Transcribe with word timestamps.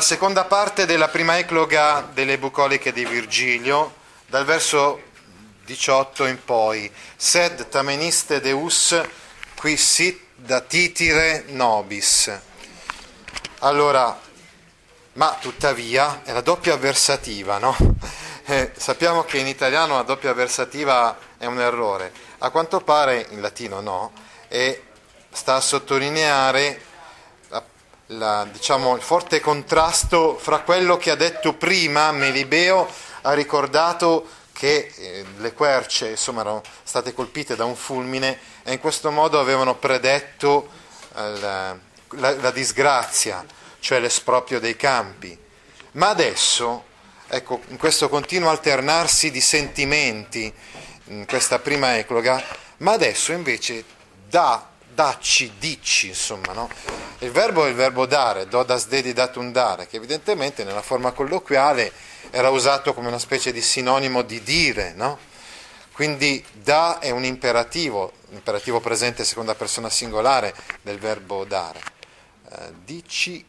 Seconda 0.00 0.44
parte 0.44 0.86
della 0.86 1.08
prima 1.08 1.38
ecloga 1.38 2.08
delle 2.12 2.38
bucoliche 2.38 2.90
di 2.90 3.04
Virgilio, 3.04 3.94
dal 4.26 4.44
verso 4.44 5.00
18 5.64 6.24
in 6.26 6.42
poi. 6.42 6.90
Sed 7.16 7.68
tameniste 7.68 8.40
deus 8.40 8.98
qui 9.54 9.76
sit 9.76 10.18
da 10.34 10.62
titire 10.62 11.44
nobis. 11.48 12.32
Allora, 13.58 14.18
ma 15.12 15.36
tuttavia 15.38 16.22
è 16.24 16.32
la 16.32 16.40
doppia 16.40 16.74
avversativa, 16.74 17.58
no? 17.58 17.76
Eh, 18.50 18.72
sappiamo 18.76 19.22
che 19.22 19.38
in 19.38 19.46
italiano 19.46 19.94
la 19.94 20.02
doppia 20.02 20.30
avversativa 20.30 21.16
è 21.38 21.46
un 21.46 21.60
errore, 21.60 22.12
a 22.38 22.50
quanto 22.50 22.80
pare 22.80 23.26
in 23.30 23.40
latino 23.40 23.80
no, 23.80 24.10
e 24.48 24.82
sta 25.30 25.54
a 25.54 25.60
sottolineare 25.60 26.80
la, 28.10 28.46
diciamo, 28.50 28.96
il 28.96 29.02
forte 29.02 29.40
contrasto 29.40 30.36
fra 30.38 30.60
quello 30.60 30.96
che 30.96 31.10
ha 31.10 31.16
detto 31.16 31.54
prima 31.54 32.10
Melibeo, 32.12 32.88
ha 33.22 33.32
ricordato 33.32 34.26
che 34.52 34.92
eh, 34.94 35.24
le 35.38 35.52
querce 35.52 36.10
insomma, 36.10 36.40
erano 36.40 36.62
state 36.82 37.12
colpite 37.14 37.56
da 37.56 37.64
un 37.64 37.76
fulmine 37.76 38.38
e 38.62 38.72
in 38.72 38.80
questo 38.80 39.10
modo 39.10 39.38
avevano 39.38 39.76
predetto 39.76 40.68
eh, 41.14 41.38
la, 41.38 41.76
la, 42.10 42.36
la 42.36 42.50
disgrazia, 42.50 43.44
cioè 43.78 44.00
l'esproprio 44.00 44.60
dei 44.60 44.76
campi. 44.76 45.36
Ma 45.92 46.08
adesso, 46.08 46.84
ecco, 47.28 47.62
in 47.68 47.76
questo 47.76 48.08
continuo 48.08 48.50
alternarsi 48.50 49.30
di 49.30 49.40
sentimenti, 49.40 50.52
in 51.06 51.26
questa 51.26 51.58
prima 51.58 51.96
ecloga, 51.96 52.42
ma 52.78 52.92
adesso 52.92 53.32
invece 53.32 53.84
dà 54.28 54.69
dacci, 54.94 55.52
dici, 55.58 56.08
insomma, 56.08 56.52
no? 56.52 56.68
Il 57.20 57.30
verbo 57.30 57.66
è 57.66 57.68
il 57.68 57.74
verbo 57.74 58.06
dare, 58.06 58.48
dodas 58.48 58.86
dedi 58.86 59.12
datum 59.12 59.52
dare, 59.52 59.86
che 59.86 59.96
evidentemente 59.96 60.64
nella 60.64 60.82
forma 60.82 61.12
colloquiale 61.12 61.92
era 62.30 62.50
usato 62.50 62.94
come 62.94 63.08
una 63.08 63.18
specie 63.18 63.52
di 63.52 63.60
sinonimo 63.60 64.22
di 64.22 64.42
dire, 64.42 64.92
no? 64.94 65.18
Quindi 65.92 66.42
da 66.52 66.98
è 66.98 67.10
un 67.10 67.24
imperativo, 67.24 68.12
imperativo 68.30 68.80
presente 68.80 69.24
seconda 69.24 69.54
persona 69.54 69.90
singolare 69.90 70.54
del 70.82 70.98
verbo 70.98 71.44
dare. 71.44 71.80
Eh, 72.50 72.72
dici 72.84 73.44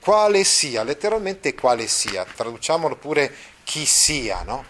quale 0.00 0.42
sia, 0.42 0.82
letteralmente 0.82 1.54
quale 1.54 1.86
sia, 1.86 2.24
traduciamolo 2.24 2.96
pure 2.96 3.34
chi 3.64 3.84
sia, 3.84 4.42
no? 4.42 4.64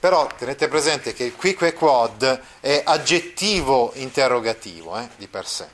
Però 0.00 0.28
tenete 0.36 0.68
presente 0.68 1.12
che 1.12 1.24
il 1.24 1.34
quique 1.34 1.72
quod 1.72 2.40
è 2.60 2.82
aggettivo 2.84 3.90
interrogativo 3.94 4.96
eh, 4.98 5.08
di 5.16 5.26
per 5.26 5.46
sé. 5.46 5.66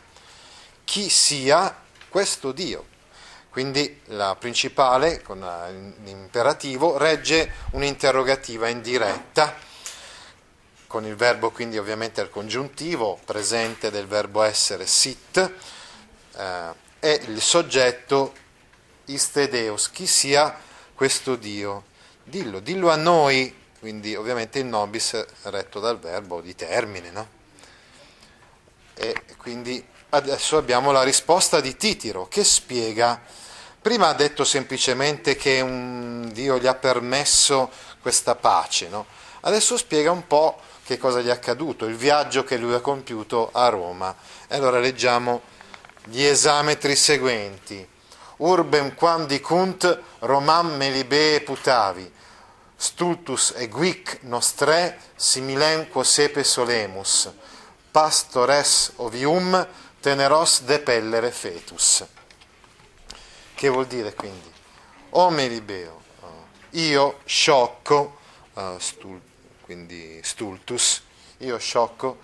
Chi 0.84 1.11
sia 1.11 1.77
questo 2.08 2.52
Dio? 2.52 2.92
Quindi 3.50 4.00
la 4.06 4.34
principale, 4.34 5.22
con 5.22 5.39
l'imperativo, 6.02 6.97
regge 6.97 7.52
un'interrogativa 7.72 8.69
indiretta, 8.69 9.55
con 10.86 11.05
il 11.05 11.14
verbo 11.14 11.50
quindi 11.50 11.78
ovviamente 11.78 12.20
al 12.20 12.30
congiuntivo, 12.30 13.19
presente 13.25 13.91
del 13.91 14.06
verbo 14.06 14.42
essere 14.42 14.86
sit, 14.86 15.52
eh, 16.36 16.75
e 16.98 17.20
il 17.27 17.41
soggetto 17.41 18.33
istedeus, 19.05 19.91
chi 19.91 20.06
sia 20.06 20.58
questo 20.95 21.36
Dio? 21.36 21.84
Dillo, 22.25 22.58
dillo 22.58 22.91
a 22.91 22.97
noi, 22.97 23.55
quindi 23.85 24.17
ovviamente 24.17 24.61
il 24.61 24.65
nobis 24.65 25.27
retto 25.43 25.79
dal 25.79 25.99
verbo 25.99 26.41
di 26.41 26.55
termine, 26.55 27.11
no? 27.11 27.29
E 28.95 29.15
quindi 29.37 29.87
adesso 30.09 30.57
abbiamo 30.57 30.91
la 30.91 31.03
risposta 31.03 31.61
di 31.61 31.77
Titiro 31.77 32.27
che 32.27 32.45
spiega, 32.45 33.21
prima 33.83 34.09
ha 34.09 34.15
detto 34.15 34.43
semplicemente 34.43 35.37
che 35.37 35.63
Dio 36.33 36.59
gli 36.59 36.67
ha 36.67 36.75
permesso 36.75 37.71
questa 38.01 38.35
pace, 38.37 38.89
no? 38.89 39.05
Adesso 39.41 39.77
spiega 39.77 40.11
un 40.11 40.27
po' 40.27 40.59
che 40.87 40.97
cosa 40.97 41.21
gli 41.21 41.29
è 41.29 41.33
accaduto, 41.33 41.85
il 41.85 41.97
viaggio 41.97 42.42
che 42.42 42.57
lui 42.57 42.73
ha 42.73 42.81
compiuto 42.81 43.51
a 43.53 43.69
Roma. 43.69 44.17
E 44.48 44.57
allora 44.57 44.79
leggiamo 44.79 45.42
gli 46.05 46.23
esametri 46.23 46.97
seguenti. 46.97 47.87
Urbem 48.39 48.95
quam 48.95 49.27
dicunt 49.27 50.01
Romam 50.20 50.75
melibee 50.75 51.42
putavi, 51.42 52.13
stultus 52.84 53.55
eguic 53.56 54.18
nostre 54.28 54.98
similem 55.17 55.86
quo 55.89 56.02
sepe 56.05 56.42
solemus, 56.45 57.30
pastores 57.90 58.92
ovium 58.96 59.56
teneros 60.05 60.61
depellere 60.68 61.30
fetus. 61.30 62.05
Che 63.55 63.68
vuol 63.70 63.86
dire 63.86 64.12
quindi? 64.12 64.52
O 65.17 65.30
melibeo, 65.30 66.02
io 66.72 67.20
sciocco, 67.24 68.18
uh, 68.52 68.78
stul, 68.78 69.18
quindi 69.62 70.20
stultus, 70.22 71.01
io 71.39 71.56
sciocco, 71.56 72.18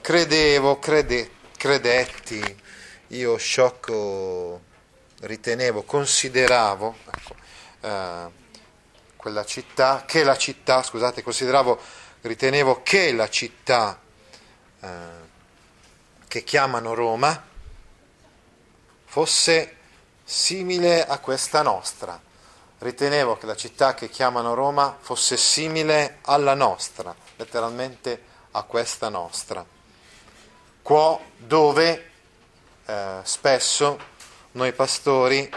credevo, 0.00 0.78
crede, 0.78 1.30
credetti, 1.56 2.62
io 3.08 3.36
sciocco 3.36 4.60
ritenevo, 5.22 5.82
consideravo, 5.82 6.94
ecco, 7.04 7.34
uh, 7.88 8.42
quella 9.24 9.46
città, 9.46 10.04
che 10.06 10.22
la 10.22 10.36
città, 10.36 10.82
scusate, 10.82 11.22
consideravo, 11.22 11.80
ritenevo 12.20 12.82
che 12.82 13.10
la 13.10 13.30
città 13.30 13.98
eh, 14.80 14.88
che 16.28 16.44
chiamano 16.44 16.92
Roma 16.92 17.42
fosse 19.06 19.76
simile 20.22 21.06
a 21.06 21.16
questa 21.20 21.62
nostra. 21.62 22.20
Ritenevo 22.80 23.38
che 23.38 23.46
la 23.46 23.56
città 23.56 23.94
che 23.94 24.10
chiamano 24.10 24.52
Roma 24.52 24.94
fosse 25.00 25.38
simile 25.38 26.18
alla 26.24 26.52
nostra, 26.52 27.16
letteralmente 27.36 28.22
a 28.50 28.62
questa 28.64 29.08
nostra. 29.08 29.64
Qua 30.82 31.18
dove 31.38 32.10
eh, 32.84 33.20
spesso 33.22 33.98
noi 34.50 34.74
pastori 34.74 35.50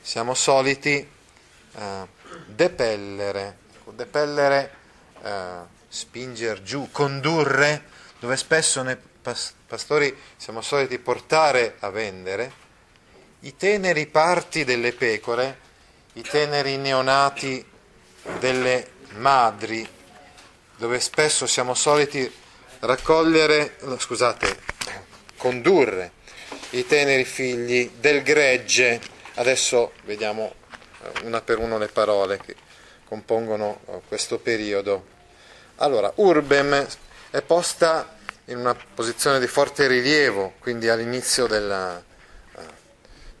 siamo 0.00 0.34
soliti 0.34 1.08
eh, 1.76 2.14
depellere, 2.56 3.58
depellere, 3.92 4.70
eh, 5.22 5.74
spingere 5.88 6.62
giù, 6.62 6.88
condurre, 6.90 7.84
dove 8.18 8.36
spesso 8.36 8.82
noi 8.82 8.96
pastori 9.66 10.16
siamo 10.36 10.62
soliti 10.62 10.98
portare 10.98 11.76
a 11.80 11.90
vendere, 11.90 12.64
i 13.40 13.56
teneri 13.56 14.06
parti 14.06 14.64
delle 14.64 14.92
pecore, 14.92 15.58
i 16.14 16.22
teneri 16.22 16.76
neonati 16.78 17.64
delle 18.40 18.90
madri, 19.14 19.86
dove 20.76 20.98
spesso 21.00 21.46
siamo 21.46 21.74
soliti 21.74 22.30
raccogliere, 22.80 23.76
scusate, 23.98 24.58
condurre 25.36 26.12
i 26.70 26.86
teneri 26.86 27.24
figli 27.24 27.90
del 27.98 28.22
gregge. 28.22 29.00
Adesso 29.34 29.92
vediamo 30.04 30.54
una 31.22 31.40
per 31.40 31.58
una 31.58 31.78
le 31.78 31.88
parole 31.88 32.38
che 32.38 32.54
compongono 33.04 33.80
eh, 33.86 34.00
questo 34.08 34.38
periodo. 34.38 35.14
Allora, 35.76 36.10
urbem 36.16 36.86
è 37.30 37.42
posta 37.42 38.16
in 38.46 38.58
una 38.58 38.74
posizione 38.74 39.40
di 39.40 39.46
forte 39.46 39.86
rilievo, 39.86 40.54
quindi 40.58 40.88
all'inizio 40.88 41.46
della, 41.46 41.98
eh, 41.98 42.62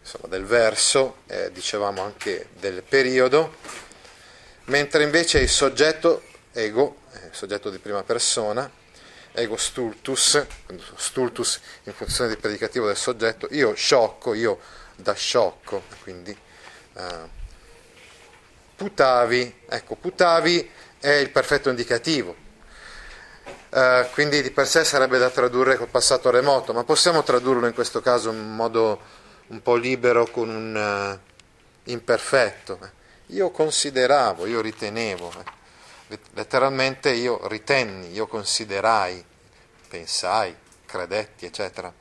insomma, 0.00 0.28
del 0.28 0.44
verso, 0.44 1.18
eh, 1.26 1.50
dicevamo 1.52 2.02
anche 2.02 2.48
del 2.58 2.82
periodo, 2.82 3.56
mentre 4.64 5.02
invece 5.02 5.38
il 5.38 5.48
soggetto 5.48 6.22
ego, 6.52 7.02
il 7.12 7.30
soggetto 7.32 7.70
di 7.70 7.78
prima 7.78 8.02
persona, 8.02 8.70
ego 9.32 9.56
stultus, 9.56 10.44
stultus 10.96 11.60
in 11.84 11.92
funzione 11.92 12.30
di 12.30 12.36
predicativo 12.36 12.86
del 12.86 12.96
soggetto, 12.96 13.46
io 13.50 13.74
sciocco, 13.74 14.34
io 14.34 14.58
da 14.96 15.12
sciocco, 15.12 15.82
quindi 16.02 16.36
eh, 16.94 17.44
putavi, 18.76 19.62
ecco, 19.68 19.96
putavi 19.96 20.70
è 21.00 21.08
il 21.08 21.30
perfetto 21.30 21.70
indicativo, 21.70 22.36
uh, 23.70 24.06
quindi 24.12 24.42
di 24.42 24.50
per 24.50 24.66
sé 24.66 24.84
sarebbe 24.84 25.18
da 25.18 25.30
tradurre 25.30 25.76
col 25.76 25.88
passato 25.88 26.30
remoto, 26.30 26.72
ma 26.72 26.84
possiamo 26.84 27.22
tradurlo 27.22 27.66
in 27.66 27.74
questo 27.74 28.00
caso 28.00 28.30
in 28.30 28.54
modo 28.54 29.00
un 29.48 29.62
po' 29.62 29.76
libero 29.76 30.26
con 30.26 30.48
un 30.48 31.18
uh, 31.18 31.90
imperfetto. 31.90 32.78
Io 33.30 33.50
consideravo, 33.50 34.46
io 34.46 34.60
ritenevo, 34.60 35.32
eh. 36.08 36.18
letteralmente 36.34 37.10
io 37.10 37.48
ritenni, 37.48 38.12
io 38.12 38.26
considerai, 38.26 39.24
pensai, 39.88 40.54
credetti, 40.84 41.46
eccetera. 41.46 41.92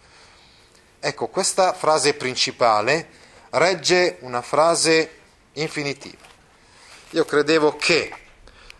Ecco, 0.99 1.27
questa 1.27 1.73
frase 1.73 2.13
principale 2.13 3.07
regge 3.51 4.17
una 4.21 4.41
frase 4.41 5.09
infinitiva. 5.53 6.33
Io 7.15 7.23
credevo 7.23 7.77
che 7.77 8.13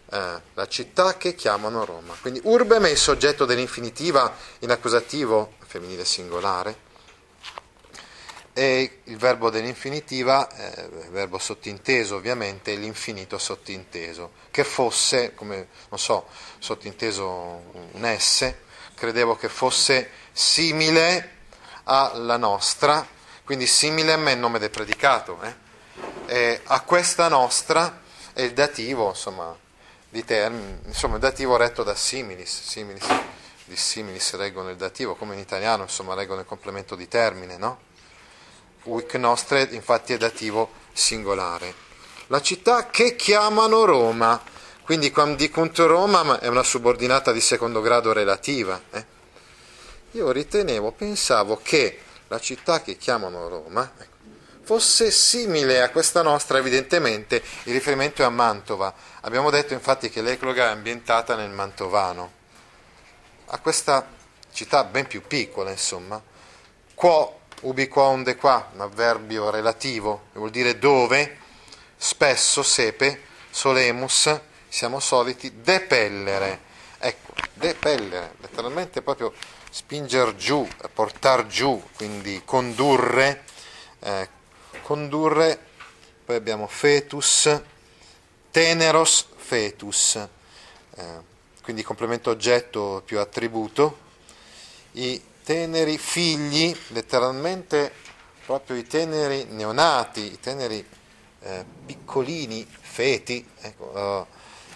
eh, 0.09 0.41
la 0.53 0.67
città 0.67 1.15
che 1.15 1.35
chiamano 1.35 1.85
Roma. 1.85 2.17
Quindi 2.19 2.41
urbem 2.43 2.85
è 2.85 2.89
il 2.89 2.97
soggetto 2.97 3.45
dell'infinitiva 3.45 4.35
in 4.59 4.71
accusativo 4.71 5.53
femminile 5.65 6.03
singolare 6.03 6.83
e 8.51 8.99
il 9.05 9.15
verbo 9.15 9.49
dell'infinitiva, 9.49 10.49
eh, 10.53 10.89
verbo 11.11 11.37
sottinteso 11.37 12.17
ovviamente, 12.17 12.75
l'infinito 12.75 13.37
sottinteso, 13.37 14.31
che 14.51 14.65
fosse, 14.65 15.33
come 15.33 15.69
non 15.87 15.97
so, 15.97 16.27
sottinteso 16.59 17.21
un 17.93 18.15
S, 18.19 18.53
credevo 18.95 19.37
che 19.37 19.47
fosse 19.47 20.09
simile 20.33 21.37
alla 21.83 22.35
nostra, 22.35 23.07
quindi 23.45 23.65
simile 23.65 24.11
a 24.11 24.17
me 24.17 24.31
è 24.31 24.33
il 24.33 24.39
nome 24.39 24.59
del 24.59 24.71
predicato, 24.71 25.39
eh? 26.27 26.61
A 26.65 26.81
questa 26.81 27.29
nostra 27.29 28.03
è 28.35 28.41
il 28.41 28.51
dativo, 28.51 29.07
insomma, 29.07 29.57
termini, 30.25 30.79
insomma 30.87 31.15
il 31.15 31.21
dativo 31.21 31.55
retto 31.55 31.83
da 31.83 31.95
similis, 31.95 32.63
similis, 32.63 33.07
di 33.63 33.77
similis 33.77 34.35
reggono 34.35 34.69
il 34.69 34.75
dativo, 34.75 35.15
come 35.15 35.35
in 35.35 35.39
italiano, 35.39 35.83
insomma, 35.83 36.15
reggono 36.15 36.41
il 36.41 36.45
complemento 36.45 36.95
di 36.95 37.07
termine, 37.07 37.55
no? 37.55 37.79
Uic 38.83 39.15
nostre 39.15 39.61
infatti 39.71 40.11
è 40.11 40.17
dativo 40.17 40.69
singolare. 40.91 41.73
La 42.27 42.41
città 42.41 42.87
che 42.89 43.15
chiamano 43.15 43.85
Roma, 43.85 44.43
quindi 44.83 45.11
quando 45.11 45.35
dicunt 45.35 45.77
Roma 45.79 46.37
è 46.39 46.47
una 46.47 46.63
subordinata 46.63 47.31
di 47.31 47.39
secondo 47.39 47.79
grado 47.79 48.11
relativa. 48.11 48.81
Eh? 48.91 49.05
Io 50.11 50.29
ritenevo, 50.31 50.91
pensavo 50.91 51.57
che 51.63 52.01
la 52.27 52.39
città 52.39 52.81
che 52.81 52.97
chiamano 52.97 53.47
Roma 53.47 53.93
ecco, 53.97 54.14
fosse 54.65 55.11
simile 55.11 55.83
a 55.83 55.91
questa 55.91 56.23
nostra, 56.23 56.57
evidentemente 56.57 57.41
il 57.63 57.73
riferimento 57.73 58.23
è 58.23 58.25
a 58.25 58.29
Mantova. 58.29 58.91
Abbiamo 59.21 59.51
detto 59.51 59.73
infatti 59.73 60.09
che 60.09 60.23
l'Ecloga 60.23 60.65
è 60.65 60.71
ambientata 60.71 61.35
nel 61.35 61.51
Mantovano, 61.51 62.31
a 63.45 63.59
questa 63.59 64.07
città 64.51 64.83
ben 64.83 65.05
più 65.05 65.21
piccola, 65.21 65.69
insomma. 65.69 66.21
Quo 66.95 67.41
ubi 67.61 67.87
qua 67.87 68.03
onde 68.05 68.35
qua, 68.35 68.71
un 68.73 68.81
avverbio 68.81 69.51
relativo, 69.51 70.25
vuol 70.33 70.49
dire 70.49 70.79
dove, 70.79 71.37
spesso, 71.95 72.63
sepe, 72.63 73.21
solemus, 73.51 74.39
siamo 74.67 74.99
soliti 74.99 75.61
depellere. 75.61 76.61
Ecco, 76.97 77.33
depellere, 77.53 78.33
letteralmente 78.41 79.03
proprio 79.03 79.31
spinger 79.69 80.35
giù, 80.35 80.67
portar 80.91 81.45
giù, 81.45 81.83
quindi 81.95 82.41
condurre, 82.43 83.43
eh, 83.99 84.29
condurre, 84.85 85.57
poi 86.23 86.35
abbiamo 86.35 86.67
fetus, 86.67 87.59
teneros 88.51 89.25
fetus, 89.35 90.15
eh, 90.15 91.03
quindi 91.63 91.81
complemento 91.81 92.29
oggetto 92.29 93.01
più 93.03 93.19
attributo, 93.19 93.97
i 94.91 95.19
teneri 95.43 95.97
figli, 95.97 96.75
letteralmente 96.89 97.91
proprio 98.45 98.75
i 98.77 98.85
teneri 98.85 99.45
neonati, 99.45 100.33
i 100.33 100.39
teneri 100.39 100.87
eh, 101.39 101.65
piccolini, 101.83 102.63
feti, 102.79 103.43
ecco, 103.61 103.85
uh, 103.85 104.25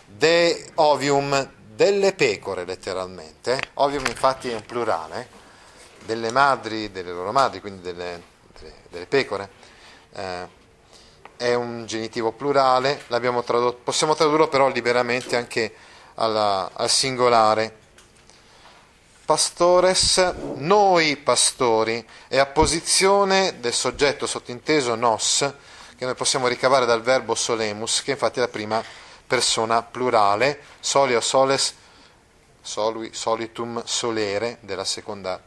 de 0.08 0.72
ovium, 0.76 1.52
delle 1.76 2.14
pecore 2.14 2.66
letteralmente, 2.66 3.54
eh. 3.54 3.62
ovium 3.76 4.08
infatti 4.08 4.50
è 4.50 4.56
un 4.56 4.66
plurale, 4.66 5.22
eh. 5.22 6.06
delle 6.06 6.32
madri, 6.32 6.92
delle 6.92 7.12
loro 7.12 7.32
madri, 7.32 7.62
quindi 7.62 7.82
delle, 7.82 8.22
delle, 8.60 8.74
delle 8.90 9.06
pecore, 9.06 9.59
eh, 10.14 10.48
è 11.38 11.54
un 11.54 11.86
genitivo 11.86 12.32
plurale, 12.34 13.02
tradotto, 13.08 13.80
possiamo 13.84 14.16
tradurlo 14.16 14.48
però 14.50 14.68
liberamente 14.68 15.38
anche 15.38 15.74
alla, 16.16 16.70
al 16.74 16.90
singolare, 16.90 17.74
pastores, 19.24 20.18
noi 20.56 21.16
pastori, 21.18 22.06
è 22.28 22.38
apposizione 22.38 23.60
del 23.60 23.74
soggetto 23.74 24.28
sottinteso 24.28 24.96
nos, 24.96 25.50
che 25.98 26.06
noi 26.06 26.16
possiamo 26.16 26.48
ricavare 26.48 26.86
dal 26.86 27.02
verbo 27.02 27.36
solemus, 27.36 28.04
che 28.04 28.12
infatti 28.12 28.40
è 28.40 28.42
la 28.42 28.48
prima 28.48 28.84
persona 29.26 29.82
plurale, 29.82 30.62
solio 30.80 31.22
soles, 31.22 31.74
solui, 32.62 33.12
solitum 33.14 33.82
solere, 33.86 34.58
della 34.62 34.84
seconda 34.84 35.40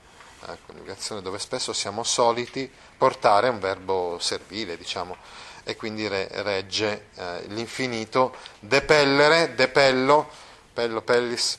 eh, 0.49 0.56
coniugazione, 0.67 1.23
dove 1.23 1.39
spesso 1.39 1.73
siamo 1.73 2.03
soliti 2.03 2.71
portare 2.97 3.49
un 3.49 3.59
verbo 3.59 4.19
servile, 4.21 4.77
diciamo, 4.77 5.17
e 5.65 5.77
quindi 5.77 6.09
re, 6.09 6.29
regge 6.31 7.06
eh, 7.15 7.43
l'infinito, 7.49 8.35
depellere, 8.59 9.55
depello, 9.55 10.29
pello, 10.73 11.03
pellis, 11.03 11.59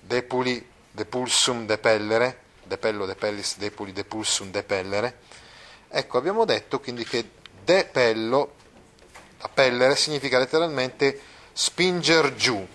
depuli, 0.00 0.64
depulsum 0.90 1.66
depellere, 1.66 2.40
depello 2.62 3.06
depellis 3.06 3.56
depuli 3.58 3.92
depulsum 3.92 4.50
depellere. 4.50 5.18
Ecco, 5.88 6.18
abbiamo 6.18 6.44
detto 6.44 6.80
quindi 6.80 7.04
che 7.04 7.30
depello, 7.64 8.54
appellere, 9.38 9.96
significa 9.96 10.38
letteralmente 10.38 11.20
spinger 11.52 12.34
giù. 12.34 12.66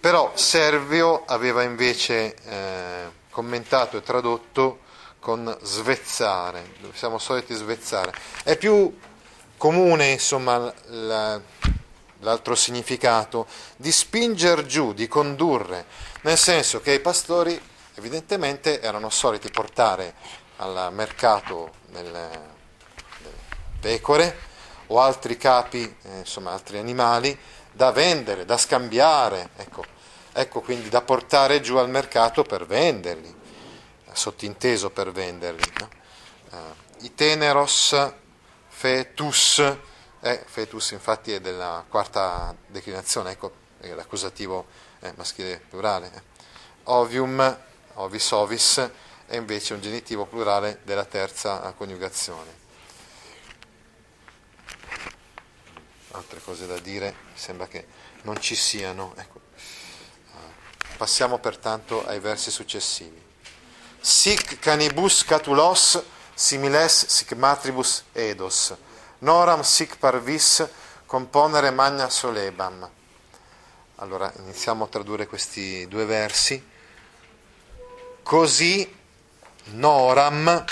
Però 0.00 0.32
Servio 0.36 1.24
aveva 1.24 1.62
invece 1.62 2.34
eh, 2.44 3.10
commentato 3.30 3.96
e 3.96 4.02
tradotto 4.02 4.80
con 5.20 5.56
svezzare, 5.62 6.74
siamo 6.92 7.18
soliti 7.18 7.54
svezzare. 7.54 8.12
È 8.42 8.56
più 8.56 8.96
comune, 9.56 10.10
insomma, 10.10 10.72
la, 10.86 11.40
l'altro 12.20 12.54
significato 12.54 13.46
di 13.76 13.92
spinger 13.92 14.64
giù, 14.64 14.92
di 14.92 15.08
condurre, 15.08 15.86
nel 16.22 16.38
senso 16.38 16.80
che 16.80 16.92
i 16.92 17.00
pastori 17.00 17.60
evidentemente 17.94 18.80
erano 18.80 19.10
soliti 19.10 19.50
portare 19.50 20.14
al 20.56 20.88
mercato 20.92 21.72
delle, 21.86 22.28
delle 23.18 23.36
pecore 23.80 24.46
o 24.86 25.00
altri 25.00 25.36
capi, 25.36 25.82
eh, 25.82 26.18
insomma 26.18 26.52
altri 26.52 26.78
animali, 26.78 27.36
da 27.70 27.92
vendere, 27.92 28.44
da 28.44 28.56
scambiare, 28.56 29.50
ecco, 29.56 29.84
ecco 30.40 30.60
quindi 30.60 30.88
da 30.88 31.02
portare 31.02 31.60
giù 31.60 31.76
al 31.76 31.90
mercato 31.90 32.44
per 32.44 32.64
venderli, 32.64 33.34
sottinteso 34.12 34.90
per 34.90 35.10
venderli. 35.10 35.72
No? 35.80 35.88
Uh, 36.50 37.04
I 37.04 37.14
teneros 37.14 38.12
fetus, 38.68 39.58
eh, 40.20 40.44
fetus 40.46 40.92
infatti 40.92 41.32
è 41.32 41.40
della 41.40 41.84
quarta 41.88 42.54
declinazione, 42.66 43.32
ecco, 43.32 43.52
è 43.80 43.92
l'accusativo 43.92 44.66
eh, 45.00 45.12
maschile 45.16 45.60
plurale. 45.68 46.12
Eh. 46.14 46.22
Ovium, 46.84 47.58
ovis 47.94 48.30
ovis, 48.30 48.90
è 49.26 49.36
invece 49.36 49.74
un 49.74 49.80
genitivo 49.80 50.24
plurale 50.24 50.80
della 50.84 51.04
terza 51.04 51.72
coniugazione. 51.76 52.66
Altre 56.12 56.40
cose 56.40 56.66
da 56.66 56.78
dire, 56.78 57.14
sembra 57.34 57.66
che 57.66 57.86
non 58.22 58.40
ci 58.40 58.54
siano. 58.54 59.12
Ecco. 59.16 59.47
Passiamo 60.98 61.38
pertanto 61.38 62.04
ai 62.04 62.18
versi 62.18 62.50
successivi. 62.50 63.22
Sic 64.00 64.58
canibus 64.58 65.22
catulos 65.22 66.02
similes 66.34 67.06
sic 67.06 67.34
matribus 67.34 68.02
edos, 68.12 68.74
noram 69.18 69.62
sic 69.62 69.96
parvis 69.96 70.66
componere 71.06 71.70
magna 71.70 72.08
solebam. 72.08 72.90
Allora 74.00 74.32
iniziamo 74.38 74.86
a 74.86 74.88
tradurre 74.88 75.28
questi 75.28 75.86
due 75.86 76.04
versi. 76.04 76.60
Così 78.24 78.92
noram, 79.66 80.64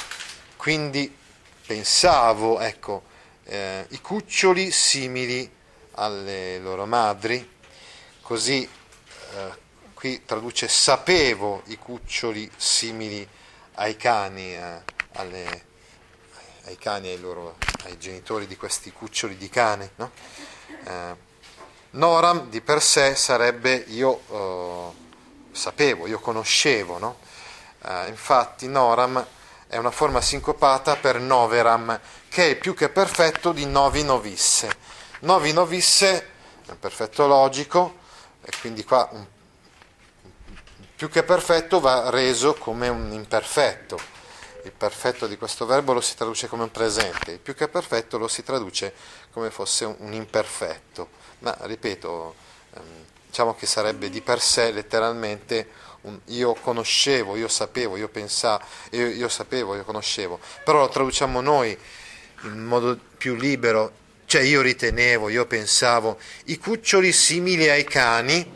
quindi 0.57 1.17
pensavo, 1.65 2.59
ecco, 2.59 3.05
eh, 3.45 3.87
i 3.91 4.01
cuccioli 4.01 4.73
simili 4.73 5.49
alle 5.93 6.59
loro 6.59 6.85
madri, 6.85 7.49
così 8.23 8.69
eh, 9.35 9.65
qui 9.97 10.27
traduce 10.27 10.69
sapevo 10.69 11.63
i 11.67 11.79
cuccioli 11.79 12.51
simili 12.55 13.27
ai 13.77 13.97
cani, 13.97 14.55
eh, 14.55 14.83
alle, 15.13 15.65
ai 16.65 16.77
cani 16.77 17.09
ai, 17.09 17.19
ai 17.85 17.99
genitori 17.99 18.47
di 18.47 18.59
questi 18.59 18.93
cuccioli 18.93 19.39
di 19.39 19.49
cane, 19.49 19.93
no? 19.97 20.11
Eh, 20.85 21.25
Noram 21.93 22.51
di 22.51 22.61
per 22.61 22.83
sé 22.83 23.15
sarebbe 23.15 23.73
io 23.89 24.21
eh, 24.29 24.93
sapevo, 25.53 26.07
io 26.07 26.21
conoscevo, 26.21 26.99
no? 26.99 27.17
eh, 27.83 28.09
infatti 28.09 28.69
Noram 28.69 29.27
è 29.67 29.79
una 29.79 29.91
forma 29.91 30.21
sincopata 30.21 30.97
per 30.97 31.19
Noveram, 31.19 31.99
che 32.29 32.51
è 32.51 32.57
più 32.57 32.75
che 32.75 32.91
perfetto 32.91 33.51
di 33.51 33.65
Novi 33.65 34.05
Novisse. 34.05 34.71
Novi 35.21 35.55
Novisse 35.55 36.27
è 36.67 36.71
un 36.71 36.79
perfetto 36.79 37.27
logico, 37.27 38.05
e 38.43 38.53
quindi 38.61 38.85
qua 38.85 39.09
un, 39.13 39.27
più 40.97 41.11
che 41.11 41.23
perfetto 41.25 41.79
va 41.79 42.09
reso 42.09 42.55
come 42.55 42.89
un 42.89 43.13
imperfetto. 43.13 44.15
Il 44.65 44.73
perfetto 44.73 45.27
di 45.27 45.37
questo 45.37 45.67
verbo 45.67 45.93
lo 45.93 46.01
si 46.01 46.17
traduce 46.17 46.49
come 46.49 46.63
un 46.63 46.71
presente, 46.71 47.33
il 47.33 47.39
più 47.39 47.55
che 47.55 47.69
perfetto 47.69 48.17
lo 48.19 48.27
si 48.27 48.43
traduce 48.43 48.95
come 49.31 49.51
fosse 49.51 49.85
un 49.85 50.13
imperfetto. 50.15 51.09
Ma 51.41 51.55
ripeto, 51.61 52.35
ehm, 52.75 52.83
diciamo 53.27 53.55
che 53.55 53.67
sarebbe 53.67 54.09
di 54.09 54.23
per 54.23 54.41
sé 54.41 54.73
letteralmente 54.73 55.69
un 56.03 56.19
io 56.27 56.55
conoscevo, 56.55 57.37
io 57.37 57.49
sapevo, 57.49 57.97
io 57.97 58.09
pensavo, 58.09 58.65
io, 58.93 59.07
io 59.07 59.29
sapevo, 59.29 59.75
io 59.75 59.85
conoscevo, 59.85 60.41
però 60.65 60.79
lo 60.79 60.89
traduciamo 60.89 61.41
noi 61.43 61.79
in 62.43 62.65
modo 62.65 62.99
più 63.19 63.35
libero, 63.35 63.93
cioè 64.25 64.41
io 64.41 64.63
ritenevo, 64.63 65.29
io 65.29 65.47
pensavo, 65.47 66.19
i 66.47 66.59
cuccioli 66.59 67.13
simili 67.13 67.69
ai 67.69 67.85
cani, 67.85 68.51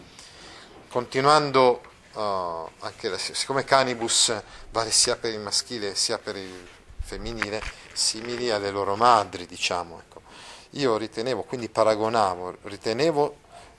continuando 0.89 1.83
uh, 2.13 2.69
anche 2.81 3.19
siccome 3.19 3.65
canibus 3.65 4.33
vale 4.71 4.91
sia 4.91 5.17
per 5.17 5.33
il 5.33 5.41
maschile 5.41 5.95
sia 5.95 6.19
per 6.19 6.37
il 6.37 6.69
femminile, 7.03 7.61
simili 7.93 8.51
alle 8.51 8.71
loro 8.71 8.95
madri, 8.95 9.47
diciamo. 9.47 9.99
Ecco. 9.99 10.23
Io 10.71 10.97
ritenevo, 10.97 11.43
quindi 11.43 11.69
paragonavo, 11.69 12.59
ritenevo 12.63 13.37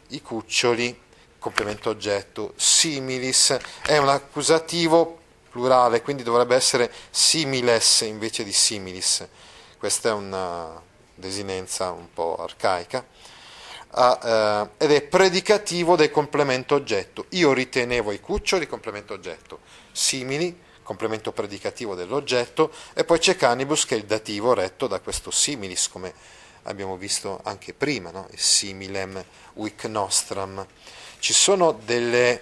i 0.10 0.22
cuccioli, 0.22 1.00
complemento 1.40 1.90
oggetto, 1.90 2.54
similis, 2.58 3.58
è 3.84 3.98
un 3.98 4.10
accusativo 4.10 5.20
plurale, 5.50 6.02
quindi 6.02 6.24
dovrebbe 6.24 6.56
essere 6.56 6.92
similes 7.10 8.02
invece 8.02 8.44
di 8.44 8.52
similis. 8.52 9.26
Questa 9.78 10.10
è 10.10 10.12
una 10.12 10.82
desinenza 11.16 11.92
un 11.92 12.12
po' 12.14 12.36
arcaica 12.36 13.06
a, 13.92 14.70
eh, 14.78 14.84
ed 14.84 14.92
è 14.92 15.02
predicativo 15.02 15.96
del 15.96 16.12
complemento 16.12 16.76
oggetto. 16.76 17.26
Io 17.30 17.54
ritenevo 17.54 18.12
i 18.12 18.20
cuccioli 18.20 18.68
complemento 18.68 19.14
oggetto, 19.14 19.60
simili, 19.92 20.56
complemento 20.84 21.32
predicativo 21.32 21.96
dell'oggetto, 21.96 22.72
e 22.94 23.04
poi 23.04 23.20
c'è 23.20 23.36
canibus 23.36 23.86
che 23.86 23.96
è 23.96 23.98
il 23.98 24.06
dativo 24.06 24.54
retto 24.54 24.88
da 24.88 25.00
questo 25.00 25.32
similis, 25.32 25.88
come 25.90 26.14
abbiamo 26.64 26.98
visto 26.98 27.40
anche 27.44 27.74
prima, 27.74 28.12
no? 28.12 28.28
il 28.32 28.40
similem 28.40 29.24
uic 29.54 29.86
nostram. 29.86 30.66
Ci 31.20 31.34
sono 31.34 31.80
delle 31.86 32.42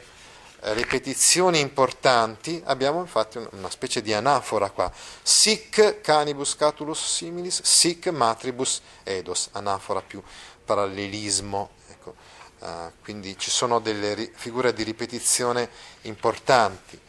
eh, 0.61 0.73
ripetizioni 0.73 1.59
importanti, 1.59 2.61
abbiamo 2.65 2.99
infatti 2.99 3.39
una 3.51 3.69
specie 3.69 4.01
di 4.01 4.13
anafora 4.13 4.69
qua. 4.71 4.91
Sic 5.21 6.01
canibus 6.01 6.55
catulus 6.55 7.01
similis, 7.01 7.61
sic 7.61 8.07
matribus 8.07 8.81
edos, 9.03 9.49
anafora 9.53 10.01
più 10.01 10.21
parallelismo. 10.69 11.71
Ecco. 11.87 12.15
Uh, 12.59 12.91
quindi 13.01 13.35
ci 13.39 13.49
sono 13.49 13.79
delle 13.79 14.13
ri- 14.13 14.31
figure 14.35 14.71
di 14.71 14.83
ripetizione 14.83 15.67
importanti. 16.01 16.99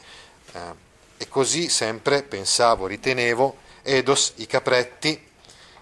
Uh, 0.53 0.75
e 1.19 1.29
così 1.29 1.69
sempre 1.69 2.23
pensavo, 2.23 2.87
ritenevo, 2.87 3.69
Edos, 3.83 4.33
i 4.37 4.47
capretti, 4.47 5.29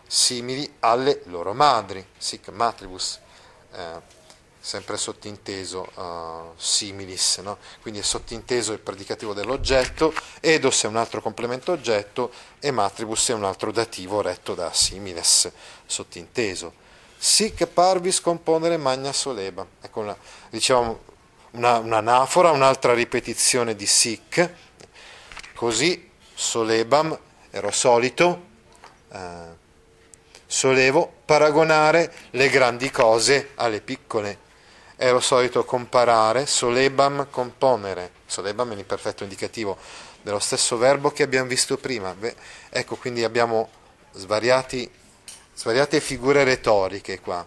simili 0.04 0.68
alle 0.80 1.20
loro 1.26 1.54
madri, 1.54 2.04
sic 2.16 2.48
matribus, 2.48 3.20
uh, 3.70 4.00
sempre 4.60 4.96
sottinteso 4.96 6.54
similis, 6.56 7.38
no? 7.38 7.58
quindi 7.80 8.00
è 8.00 8.02
sottinteso 8.02 8.72
il 8.72 8.80
predicativo 8.80 9.32
dell'oggetto, 9.32 10.12
Edos 10.40 10.82
è 10.82 10.86
un 10.86 10.96
altro 10.96 11.22
complemento 11.22 11.72
oggetto 11.72 12.32
e 12.58 12.70
matribus 12.70 13.28
è 13.28 13.32
un 13.32 13.44
altro 13.44 13.70
dativo 13.70 14.20
retto 14.20 14.54
da 14.54 14.72
similes, 14.72 15.50
sottinteso 15.86 16.86
sic 17.18 17.66
parvis 17.66 18.20
componere 18.20 18.76
magna 18.76 19.12
soleba. 19.12 19.66
Ecco, 19.80 20.00
una, 20.00 20.16
diciamo 20.50 21.00
una, 21.52 21.78
un'anafora, 21.78 22.50
un'altra 22.50 22.94
ripetizione 22.94 23.74
di 23.74 23.86
sic, 23.86 24.50
così 25.54 26.08
solebam, 26.34 27.18
ero 27.50 27.70
solito, 27.72 28.46
eh, 29.12 29.56
solevo 30.46 31.12
paragonare 31.24 32.12
le 32.30 32.48
grandi 32.48 32.90
cose 32.90 33.50
alle 33.56 33.80
piccole. 33.80 34.46
Ero 34.96 35.20
solito 35.20 35.64
comparare, 35.64 36.46
solebam 36.46 37.28
componere, 37.30 38.12
solebam 38.26 38.72
è 38.72 38.74
l'imperfetto 38.74 39.22
indicativo 39.22 39.76
dello 40.22 40.40
stesso 40.40 40.76
verbo 40.76 41.10
che 41.10 41.22
abbiamo 41.22 41.48
visto 41.48 41.76
prima. 41.76 42.12
Beh, 42.14 42.34
ecco, 42.68 42.96
quindi 42.96 43.22
abbiamo 43.24 43.68
svariati 44.12 44.90
svariate 45.58 45.98
figure 45.98 46.44
retoriche 46.44 47.18
qua. 47.18 47.44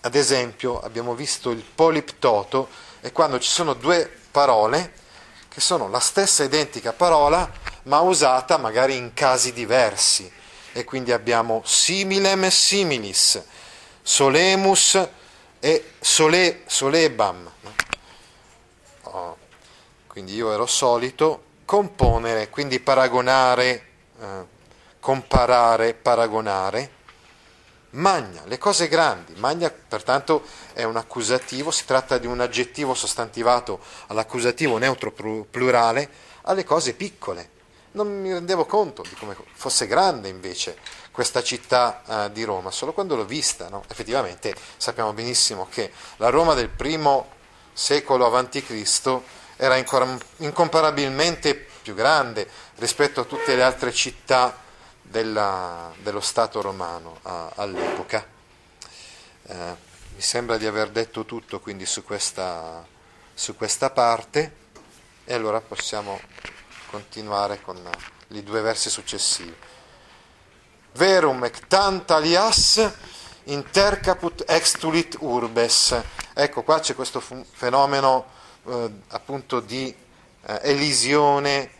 Ad 0.00 0.14
esempio 0.14 0.80
abbiamo 0.80 1.14
visto 1.14 1.50
il 1.50 1.62
poliptoto 1.62 2.70
e 3.02 3.12
quando 3.12 3.38
ci 3.38 3.50
sono 3.50 3.74
due 3.74 4.10
parole 4.30 4.94
che 5.48 5.60
sono 5.60 5.90
la 5.90 5.98
stessa 5.98 6.42
identica 6.42 6.94
parola 6.94 7.52
ma 7.82 8.00
usata 8.00 8.56
magari 8.56 8.96
in 8.96 9.12
casi 9.12 9.52
diversi 9.52 10.32
e 10.72 10.84
quindi 10.84 11.12
abbiamo 11.12 11.60
similem 11.66 12.44
e 12.44 12.50
similis, 12.50 13.42
solemus 14.00 15.06
e 15.60 15.92
sole, 16.00 16.62
solebam. 16.64 17.52
Oh, 19.02 19.36
quindi 20.06 20.34
io 20.34 20.50
ero 20.50 20.64
solito 20.64 21.44
componere, 21.66 22.48
quindi 22.48 22.80
paragonare. 22.80 23.86
Eh, 24.18 24.53
comparare, 25.04 25.92
paragonare. 25.92 26.90
Magna, 27.90 28.40
le 28.46 28.56
cose 28.56 28.88
grandi. 28.88 29.34
Magna, 29.36 29.70
pertanto, 29.70 30.42
è 30.72 30.82
un 30.84 30.96
accusativo, 30.96 31.70
si 31.70 31.84
tratta 31.84 32.16
di 32.16 32.26
un 32.26 32.40
aggettivo 32.40 32.94
sostantivato 32.94 33.80
all'accusativo 34.06 34.78
neutro 34.78 35.12
plurale 35.12 36.08
alle 36.44 36.64
cose 36.64 36.94
piccole. 36.94 37.50
Non 37.92 38.18
mi 38.18 38.32
rendevo 38.32 38.64
conto 38.64 39.02
di 39.02 39.14
come 39.16 39.36
fosse 39.52 39.86
grande 39.86 40.28
invece 40.28 40.78
questa 41.10 41.42
città 41.42 42.00
uh, 42.06 42.32
di 42.32 42.42
Roma, 42.42 42.70
solo 42.70 42.94
quando 42.94 43.14
l'ho 43.14 43.26
vista. 43.26 43.68
No? 43.68 43.84
Effettivamente 43.88 44.54
sappiamo 44.78 45.12
benissimo 45.12 45.68
che 45.70 45.92
la 46.16 46.30
Roma 46.30 46.54
del 46.54 46.70
primo 46.70 47.28
secolo 47.74 48.34
a.C. 48.34 49.20
era 49.56 49.76
incomparabilmente 49.76 51.54
più 51.82 51.92
grande 51.92 52.48
rispetto 52.76 53.20
a 53.20 53.24
tutte 53.24 53.54
le 53.54 53.62
altre 53.62 53.92
città 53.92 54.62
della, 55.14 55.92
dello 56.02 56.20
Stato 56.20 56.60
romano 56.60 57.20
a, 57.22 57.52
all'epoca. 57.54 58.26
Eh, 59.46 59.76
mi 60.12 60.20
sembra 60.20 60.56
di 60.56 60.66
aver 60.66 60.90
detto 60.90 61.24
tutto 61.24 61.60
quindi 61.60 61.86
su 61.86 62.02
questa, 62.02 62.84
su 63.32 63.54
questa 63.54 63.90
parte 63.90 64.56
e 65.24 65.32
allora 65.32 65.60
possiamo 65.60 66.20
continuare 66.90 67.60
con 67.62 67.80
i 68.28 68.42
due 68.42 68.60
versi 68.60 68.90
successivi. 68.90 69.54
Verum 70.94 71.44
ectant 71.44 72.10
alias 72.10 72.90
intercaput 73.44 74.42
extulit 74.48 75.16
urbes. 75.20 75.96
Ecco, 76.32 76.64
qua 76.64 76.80
c'è 76.80 76.96
questo 76.96 77.20
fenomeno 77.20 78.26
eh, 78.66 78.90
appunto 79.10 79.60
di 79.60 79.94
eh, 80.46 80.60
elisione 80.62 81.70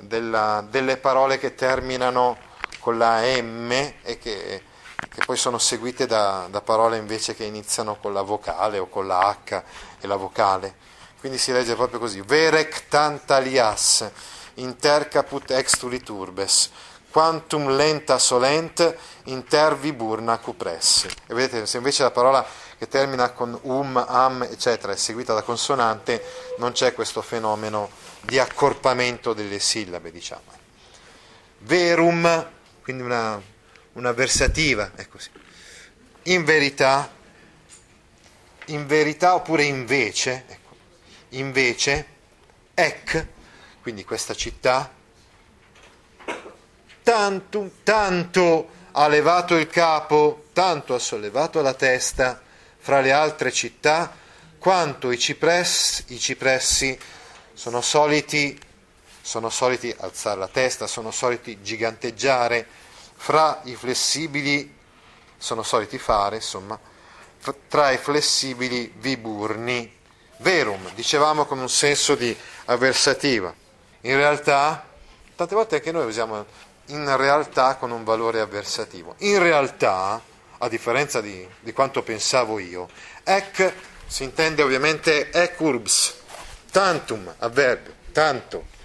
della, 0.00 0.62
delle 0.68 0.98
parole 0.98 1.38
che 1.38 1.54
terminano 1.54 2.50
con 2.82 2.98
la 2.98 3.20
M 3.20 3.70
e 3.70 4.18
che, 4.18 4.62
che 5.08 5.24
poi 5.24 5.36
sono 5.36 5.58
seguite 5.58 6.04
da, 6.04 6.48
da, 6.50 6.60
parole 6.60 6.96
invece 6.96 7.36
che 7.36 7.44
iniziano 7.44 7.96
con 8.00 8.12
la 8.12 8.22
vocale 8.22 8.78
o 8.78 8.88
con 8.88 9.06
la 9.06 9.38
H 9.44 9.62
e 10.00 10.06
la 10.08 10.16
vocale. 10.16 10.74
Quindi 11.20 11.38
si 11.38 11.52
legge 11.52 11.76
proprio 11.76 12.00
così, 12.00 12.20
verec 12.22 12.88
tantalias 12.88 14.10
intercaput 14.54 15.52
extulit 15.52 16.08
urbes, 16.08 16.70
quantum 17.08 17.68
lenta 17.76 18.18
solent 18.18 18.96
intervi 19.26 19.92
burna 19.92 20.38
cupres. 20.38 21.06
E 21.28 21.34
vedete, 21.34 21.66
se 21.66 21.76
invece 21.76 22.02
la 22.02 22.10
parola 22.10 22.44
che 22.76 22.88
termina 22.88 23.30
con 23.30 23.56
um, 23.62 24.04
am, 24.08 24.42
eccetera, 24.42 24.92
è 24.92 24.96
seguita 24.96 25.32
da 25.34 25.42
consonante, 25.42 26.20
non 26.58 26.72
c'è 26.72 26.94
questo 26.94 27.22
fenomeno 27.22 27.90
di 28.22 28.40
accorpamento 28.40 29.34
delle 29.34 29.60
sillabe, 29.60 30.10
diciamo. 30.10 30.50
Verum 31.58 32.60
quindi 32.82 33.02
una, 33.02 33.40
una 33.92 34.12
versativa, 34.12 34.92
è 34.94 35.08
così. 35.08 35.30
In 36.24 36.44
verità, 36.44 37.10
in 38.66 38.86
verità 38.86 39.34
oppure 39.34 39.64
invece, 39.64 40.44
ecco, 40.46 40.76
invece, 41.30 42.06
ec, 42.74 43.26
quindi 43.80 44.04
questa 44.04 44.34
città, 44.34 44.92
tanto, 47.02 47.70
tanto 47.82 48.68
ha 48.92 49.08
levato 49.08 49.56
il 49.56 49.68
capo, 49.68 50.46
tanto 50.52 50.94
ha 50.94 50.98
sollevato 50.98 51.60
la 51.62 51.74
testa 51.74 52.40
fra 52.78 53.00
le 53.00 53.12
altre 53.12 53.52
città, 53.52 54.14
quanto 54.58 55.10
i, 55.10 55.18
cipress, 55.18 56.04
i 56.08 56.18
cipressi 56.18 56.98
sono 57.52 57.80
soliti 57.80 58.58
sono 59.32 59.48
soliti 59.48 59.94
alzare 60.00 60.38
la 60.38 60.46
testa, 60.46 60.86
sono 60.86 61.10
soliti 61.10 61.62
giganteggiare, 61.62 62.66
fra 63.16 63.62
i 63.64 63.74
flessibili 63.74 64.76
sono 65.38 65.62
soliti 65.62 65.96
fare, 65.96 66.36
insomma, 66.36 66.78
tra 67.66 67.90
i 67.92 67.96
flessibili 67.96 68.92
viburni. 68.94 69.90
Verum, 70.36 70.86
dicevamo 70.92 71.46
con 71.46 71.58
un 71.60 71.70
senso 71.70 72.14
di 72.14 72.36
avversativa. 72.66 73.54
In 74.02 74.16
realtà, 74.16 74.86
tante 75.34 75.54
volte 75.54 75.76
anche 75.76 75.92
noi 75.92 76.04
usiamo 76.04 76.44
in 76.88 77.16
realtà 77.16 77.76
con 77.76 77.90
un 77.90 78.04
valore 78.04 78.38
avversativo. 78.38 79.14
In 79.20 79.38
realtà, 79.38 80.20
a 80.58 80.68
differenza 80.68 81.22
di, 81.22 81.48
di 81.60 81.72
quanto 81.72 82.02
pensavo 82.02 82.58
io, 82.58 82.86
ec 83.24 83.72
si 84.06 84.24
intende 84.24 84.60
ovviamente 84.60 85.30
ec 85.30 85.58
urbs, 85.58 86.16
tantum, 86.70 87.34
avverbio, 87.38 87.94
tanto, 88.12 88.80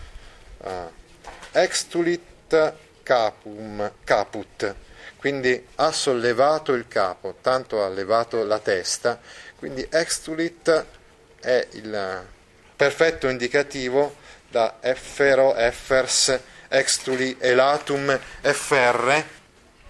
uh, 0.57 0.91
extulit 1.51 2.73
capum, 3.03 3.91
caput, 4.03 4.75
quindi 5.17 5.67
ha 5.75 5.91
sollevato 5.91 6.73
il 6.73 6.87
capo, 6.87 7.37
tanto 7.41 7.83
ha 7.83 7.89
levato 7.89 8.43
la 8.43 8.59
testa, 8.59 9.19
quindi 9.57 9.87
extulit 9.89 10.85
è 11.39 11.67
il 11.71 12.25
perfetto 12.75 13.27
indicativo 13.27 14.15
da 14.49 14.77
effero, 14.81 15.55
effers, 15.55 16.39
extuli, 16.67 17.35
elatum, 17.39 18.17
efferre. 18.41 19.35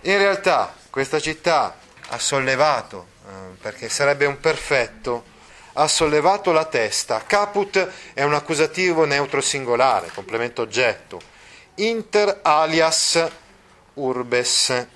In 0.02 0.18
realtà 0.18 0.74
questa 0.90 1.20
città 1.20 1.76
ha 2.10 2.20
sollevato, 2.20 3.08
eh, 3.28 3.32
perché 3.62 3.90
sarebbe 3.90 4.26
un 4.26 4.40
perfetto, 4.40 5.36
ha 5.80 5.88
sollevato 5.88 6.52
la 6.52 6.66
testa. 6.66 7.24
Caput 7.24 7.88
è 8.14 8.24
un 8.24 8.34
accusativo 8.34 9.06
neutro 9.06 9.42
singolare, 9.42 10.10
complemento 10.14 10.64
oggetto. 10.64 11.22
Inter 11.76 12.40
alias 12.42 13.24
urbes. 13.94 14.88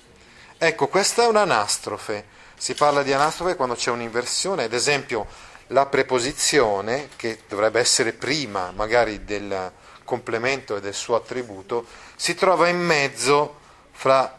Ecco, 0.57 0.87
questa 0.87 1.23
è 1.23 1.27
un'anastrofe. 1.27 2.25
Si 2.57 2.73
parla 2.73 3.03
di 3.03 3.13
anastrofe 3.13 3.55
quando 3.55 3.75
c'è 3.75 3.91
un'inversione, 3.91 4.63
ad 4.63 4.73
esempio 4.73 5.27
la 5.67 5.85
preposizione, 5.85 7.09
che 7.15 7.41
dovrebbe 7.47 7.79
essere 7.79 8.13
prima 8.13 8.71
magari 8.75 9.23
del 9.23 9.71
complemento 10.03 10.75
e 10.75 10.81
del 10.81 10.95
suo 10.95 11.15
attributo, 11.15 11.85
si 12.15 12.33
trova 12.33 12.67
in 12.67 12.79
mezzo 12.79 13.59
fra 13.91 14.35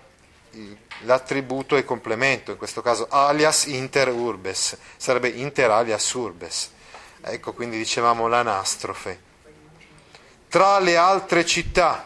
l'attributo 1.02 1.76
e 1.76 1.85
complemento, 1.85 2.50
in 2.50 2.56
questo 2.56 2.82
caso 2.82 3.06
alias 3.09 3.66
inter 3.66 4.09
urbes, 4.09 4.76
sarebbe 4.97 5.28
inter 5.28 5.71
alias 5.71 6.12
urbes. 6.12 6.71
Ecco 7.21 7.52
quindi 7.52 7.76
dicevamo 7.76 8.26
l'anastrofe. 8.26 9.30
Tra 10.49 10.78
le 10.80 10.97
altre 10.97 11.47
città, 11.47 12.04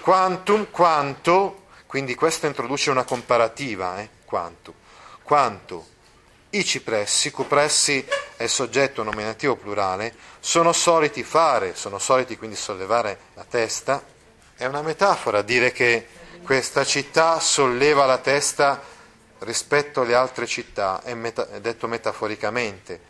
quantum, 0.00 0.70
quanto, 0.70 1.66
quindi 1.86 2.14
questo 2.14 2.46
introduce 2.46 2.90
una 2.90 3.04
comparativa, 3.04 4.00
eh, 4.00 4.08
quanto, 4.24 4.74
quanto 5.22 5.86
i 6.50 6.64
cipressi, 6.64 7.30
cupressi 7.30 8.06
è 8.36 8.46
soggetto 8.46 9.02
nominativo 9.02 9.56
plurale, 9.56 10.14
sono 10.38 10.72
soliti 10.72 11.24
fare, 11.24 11.74
sono 11.74 11.98
soliti 11.98 12.36
quindi 12.36 12.56
sollevare 12.56 13.18
la 13.34 13.44
testa, 13.44 14.02
è 14.56 14.66
una 14.66 14.82
metafora 14.82 15.42
dire 15.42 15.72
che 15.72 16.06
questa 16.44 16.84
città 16.84 17.40
solleva 17.40 18.04
la 18.04 18.18
testa 18.18 18.80
rispetto 19.40 20.02
alle 20.02 20.14
altre 20.14 20.46
città, 20.46 21.02
è, 21.02 21.14
meta- 21.14 21.44
detto 21.58 21.88
metaforicamente. 21.88 23.00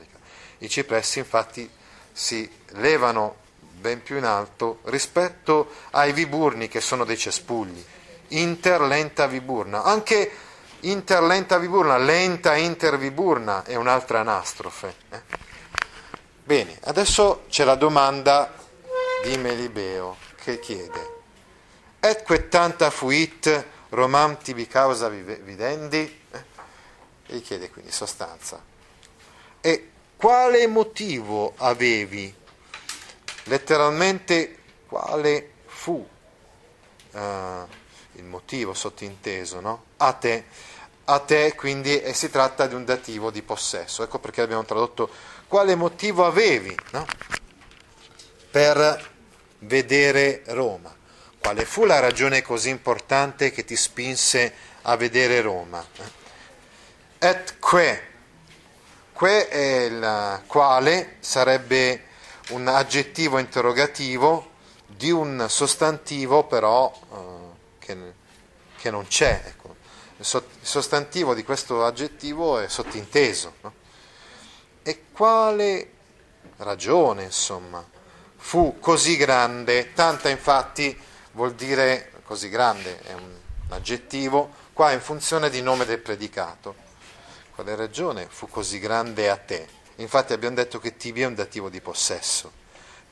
I 0.58 0.68
cipressi 0.68 1.18
infatti 1.18 1.68
si 2.12 2.48
levano 2.74 3.42
ben 3.58 4.02
più 4.02 4.16
in 4.16 4.24
alto 4.24 4.78
rispetto 4.84 5.68
ai 5.90 6.12
viburni 6.12 6.68
che 6.68 6.80
sono 6.80 7.04
dei 7.04 7.18
cespugli. 7.18 7.84
Interlenta 8.28 9.26
viburna. 9.26 9.82
Anche 9.82 10.30
interlenta 10.80 11.58
viburna, 11.58 11.98
lenta 11.98 12.54
interviburna 12.54 13.64
è 13.64 13.74
un'altra 13.74 14.20
anastrofe. 14.20 14.94
Eh? 15.10 15.20
Bene, 16.44 16.78
adesso 16.84 17.44
c'è 17.48 17.64
la 17.64 17.74
domanda 17.74 18.54
di 19.24 19.36
Melibeo 19.38 20.16
che 20.36 20.60
chiede 20.60 21.13
Etque 22.06 22.50
tanta 22.50 22.90
fuit 22.90 23.64
romam 23.88 24.36
tibi 24.36 24.66
causa 24.66 25.08
videndi? 25.08 26.20
E 27.26 27.34
gli 27.34 27.40
chiede 27.40 27.70
quindi 27.70 27.90
sostanza. 27.90 28.62
E 29.58 29.90
quale 30.14 30.66
motivo 30.66 31.54
avevi? 31.56 32.34
Letteralmente 33.44 34.58
quale 34.86 35.52
fu 35.64 36.06
uh, 37.12 37.18
il 37.18 38.24
motivo 38.24 38.74
sottinteso, 38.74 39.60
no? 39.60 39.84
A 39.96 40.12
te. 40.12 40.44
A 41.04 41.20
te 41.20 41.54
quindi 41.54 42.02
e 42.02 42.12
si 42.12 42.28
tratta 42.28 42.66
di 42.66 42.74
un 42.74 42.84
dativo 42.84 43.30
di 43.30 43.40
possesso. 43.40 44.02
Ecco 44.02 44.18
perché 44.18 44.42
abbiamo 44.42 44.66
tradotto 44.66 45.08
quale 45.48 45.74
motivo 45.74 46.26
avevi 46.26 46.76
no? 46.90 47.06
per 48.50 49.10
vedere 49.60 50.42
Roma. 50.48 50.94
Quale 51.44 51.66
fu 51.66 51.84
la 51.84 52.00
ragione 52.00 52.40
così 52.40 52.70
importante 52.70 53.50
che 53.50 53.66
ti 53.66 53.76
spinse 53.76 54.54
a 54.80 54.96
vedere 54.96 55.42
Roma? 55.42 55.86
Et 57.18 57.58
que. 57.58 58.02
Que 59.12 59.48
è 59.48 59.82
il 59.82 60.42
quale 60.46 61.16
sarebbe 61.20 62.06
un 62.48 62.66
aggettivo 62.66 63.36
interrogativo 63.36 64.52
di 64.86 65.10
un 65.10 65.44
sostantivo 65.50 66.44
però 66.44 66.90
eh, 67.12 67.76
che, 67.78 67.96
che, 68.78 68.90
non 68.90 69.06
c'è. 69.06 69.42
Ecco. 69.44 69.76
Il 70.16 70.24
sostantivo 70.62 71.34
di 71.34 71.44
questo 71.44 71.84
aggettivo 71.84 72.58
è 72.58 72.68
sottinteso. 72.68 73.52
No? 73.60 73.74
E 74.82 75.04
quale 75.12 75.90
ragione, 76.56 77.24
insomma, 77.24 77.86
fu 78.34 78.78
così 78.80 79.18
grande, 79.18 79.92
tanta 79.92 80.30
infatti 80.30 81.12
vuol 81.34 81.54
dire 81.54 82.10
così 82.24 82.48
grande, 82.48 83.00
è 83.02 83.12
un 83.12 83.30
aggettivo, 83.68 84.52
qua 84.72 84.92
in 84.92 85.00
funzione 85.00 85.50
di 85.50 85.62
nome 85.62 85.84
del 85.84 85.98
predicato. 85.98 86.74
Quale 87.54 87.76
ragione 87.76 88.26
fu 88.28 88.48
così 88.48 88.80
grande 88.80 89.30
a 89.30 89.36
te? 89.36 89.66
Infatti 89.96 90.32
abbiamo 90.32 90.56
detto 90.56 90.80
che 90.80 90.96
tibi 90.96 91.22
è 91.22 91.26
un 91.26 91.34
dativo 91.34 91.68
di 91.68 91.80
possesso. 91.80 92.50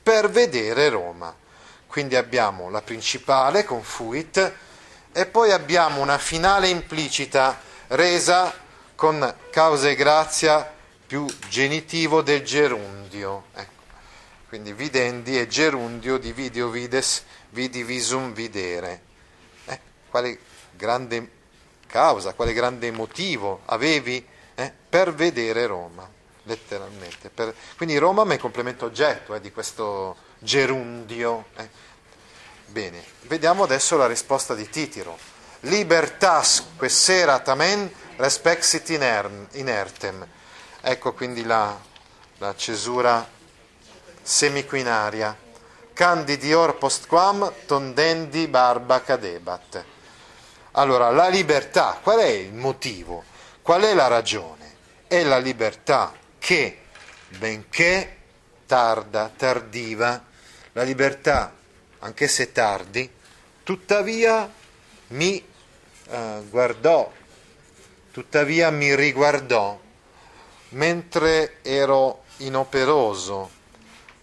Per 0.02 0.30
vedere 0.30 0.88
Roma. 0.88 1.34
Quindi 1.86 2.16
abbiamo 2.16 2.70
la 2.70 2.80
principale 2.80 3.64
con 3.64 3.82
fuit 3.82 4.52
e 5.12 5.26
poi 5.26 5.52
abbiamo 5.52 6.00
una 6.00 6.16
finale 6.16 6.68
implicita 6.68 7.60
resa 7.88 8.52
con 8.94 9.34
causa 9.50 9.90
e 9.90 9.94
grazia 9.94 10.72
più 11.06 11.26
genitivo 11.48 12.22
del 12.22 12.42
gerundio. 12.42 13.44
Ecco. 13.54 13.81
Quindi 14.52 14.74
videndi 14.74 15.40
e 15.40 15.48
gerundio 15.48 16.18
di 16.18 16.30
video 16.30 16.68
vides 16.68 17.24
vidi 17.52 17.82
visum 17.84 18.34
videre. 18.34 19.00
Eh, 19.64 19.80
quale 20.10 20.38
grande 20.72 21.30
causa, 21.86 22.34
quale 22.34 22.52
grande 22.52 22.90
motivo 22.90 23.62
avevi 23.64 24.22
eh, 24.54 24.70
per 24.90 25.14
vedere 25.14 25.64
Roma, 25.64 26.06
letteralmente. 26.42 27.30
Per, 27.30 27.54
quindi 27.78 27.96
Roma 27.96 28.30
è 28.30 28.36
complemento 28.36 28.84
oggetto 28.84 29.34
eh, 29.34 29.40
di 29.40 29.50
questo 29.50 30.16
gerundio. 30.38 31.46
Eh. 31.56 31.68
Bene, 32.66 33.02
vediamo 33.22 33.62
adesso 33.62 33.96
la 33.96 34.06
risposta 34.06 34.54
di 34.54 34.68
Titiro. 34.68 35.16
Libertas 35.60 36.62
quessera 36.76 37.38
tamen 37.38 37.90
respexit 38.16 38.90
inertem. 39.52 40.26
Ecco 40.82 41.14
quindi 41.14 41.42
la, 41.42 41.74
la 42.36 42.54
cesura 42.54 43.40
semiquinaria 44.22 45.36
candidior 45.92 46.78
postquam 46.78 47.52
tondendi 47.66 48.48
barba 48.48 49.02
cadebat. 49.02 49.84
Allora, 50.72 51.10
la 51.10 51.28
libertà, 51.28 51.98
qual 52.02 52.20
è 52.20 52.28
il 52.28 52.54
motivo? 52.54 53.24
Qual 53.60 53.82
è 53.82 53.94
la 53.94 54.06
ragione? 54.06 54.74
È 55.06 55.22
la 55.22 55.38
libertà 55.38 56.12
che, 56.38 56.78
benché 57.28 58.16
tarda, 58.66 59.30
tardiva, 59.36 60.24
la 60.72 60.82
libertà, 60.82 61.54
anche 61.98 62.26
se 62.26 62.52
tardi, 62.52 63.10
tuttavia 63.62 64.50
mi 65.08 65.46
eh, 66.08 66.42
guardò, 66.48 67.12
tuttavia 68.10 68.70
mi 68.70 68.94
riguardò 68.96 69.78
mentre 70.70 71.58
ero 71.60 72.24
inoperoso. 72.38 73.60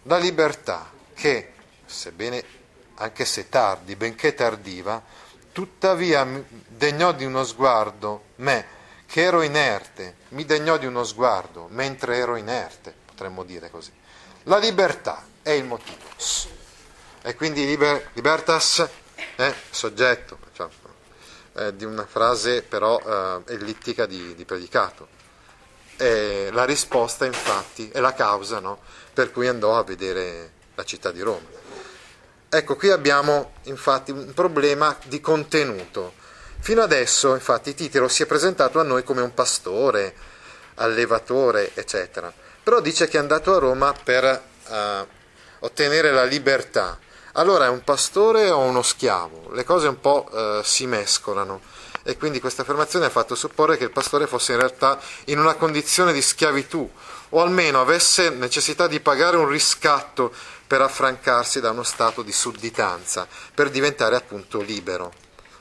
La 0.09 0.17
libertà 0.17 0.89
che 1.13 1.53
sebbene 1.85 2.43
anche 2.95 3.25
se 3.25 3.47
tardi, 3.47 3.95
benché 3.95 4.33
tardiva, 4.33 4.99
tuttavia 5.51 6.27
degnò 6.67 7.11
di 7.11 7.25
uno 7.25 7.43
sguardo 7.43 8.23
me, 8.37 8.65
che 9.05 9.21
ero 9.21 9.43
inerte, 9.43 10.15
mi 10.29 10.45
degnò 10.45 10.77
di 10.77 10.87
uno 10.87 11.03
sguardo 11.03 11.67
mentre 11.69 12.17
ero 12.17 12.37
inerte, 12.37 12.91
potremmo 13.05 13.43
dire 13.43 13.69
così. 13.69 13.91
La 14.45 14.57
libertà 14.57 15.23
è 15.43 15.51
il 15.51 15.65
motivo. 15.65 15.97
E 17.21 17.35
quindi 17.35 17.67
liber, 17.67 18.09
libertas 18.13 18.89
è 19.35 19.53
soggetto, 19.69 20.39
cioè, 20.53 20.67
è 21.53 21.71
di 21.73 21.85
una 21.85 22.07
frase 22.07 22.63
però 22.63 22.99
eh, 22.99 23.53
ellittica 23.53 24.07
di, 24.07 24.33
di 24.33 24.43
predicato. 24.43 25.18
E 26.01 26.47
la 26.53 26.63
risposta 26.63 27.25
infatti 27.25 27.89
è 27.91 27.99
la 27.99 28.13
causa 28.13 28.59
no, 28.59 28.79
per 29.13 29.33
cui 29.33 29.49
andò 29.49 29.77
a 29.77 29.83
vedere 29.83 30.51
la 30.75 30.85
città 30.85 31.11
di 31.11 31.19
Roma. 31.19 31.45
Ecco, 32.47 32.77
qui 32.77 32.89
abbiamo 32.89 33.51
infatti 33.63 34.11
un 34.11 34.33
problema 34.33 34.97
di 35.07 35.19
contenuto. 35.19 36.13
Fino 36.61 36.81
adesso, 36.81 37.33
infatti, 37.33 37.75
Titero 37.75 38.07
si 38.07 38.23
è 38.23 38.25
presentato 38.25 38.79
a 38.79 38.83
noi 38.83 39.03
come 39.03 39.21
un 39.21 39.33
pastore, 39.33 40.15
allevatore, 40.75 41.71
eccetera. 41.73 42.31
Però 42.63 42.79
dice 42.79 43.09
che 43.09 43.17
è 43.17 43.19
andato 43.19 43.53
a 43.53 43.59
Roma 43.59 43.93
per 44.01 44.41
uh, 44.67 45.07
ottenere 45.59 46.11
la 46.11 46.23
libertà, 46.23 46.97
allora 47.33 47.65
è 47.65 47.69
un 47.69 47.83
pastore 47.83 48.49
o 48.49 48.59
uno 48.59 48.81
schiavo? 48.81 49.51
Le 49.51 49.65
cose 49.65 49.89
un 49.89 49.99
po' 49.99 50.29
uh, 50.31 50.63
si 50.63 50.87
mescolano 50.87 51.59
e 52.09 52.17
quindi 52.17 52.39
questa 52.39 52.63
affermazione 52.63 53.05
ha 53.05 53.09
fatto 53.11 53.35
supporre 53.35 53.77
che 53.77 53.83
il 53.83 53.91
pastore 53.91 54.25
fosse 54.25 54.53
in 54.53 54.57
realtà 54.57 54.99
in 55.25 55.37
una 55.37 55.53
condizione 55.53 56.11
di 56.11 56.23
schiavitù 56.23 56.89
o 57.29 57.41
almeno 57.41 57.79
avesse 57.79 58.31
necessità 58.31 58.87
di 58.87 58.99
pagare 58.99 59.37
un 59.37 59.47
riscatto 59.47 60.33
per 60.65 60.81
affrancarsi 60.81 61.59
da 61.59 61.69
uno 61.69 61.83
stato 61.83 62.23
di 62.23 62.31
sudditanza, 62.31 63.27
per 63.53 63.69
diventare 63.69 64.15
appunto 64.15 64.59
libero. 64.59 65.13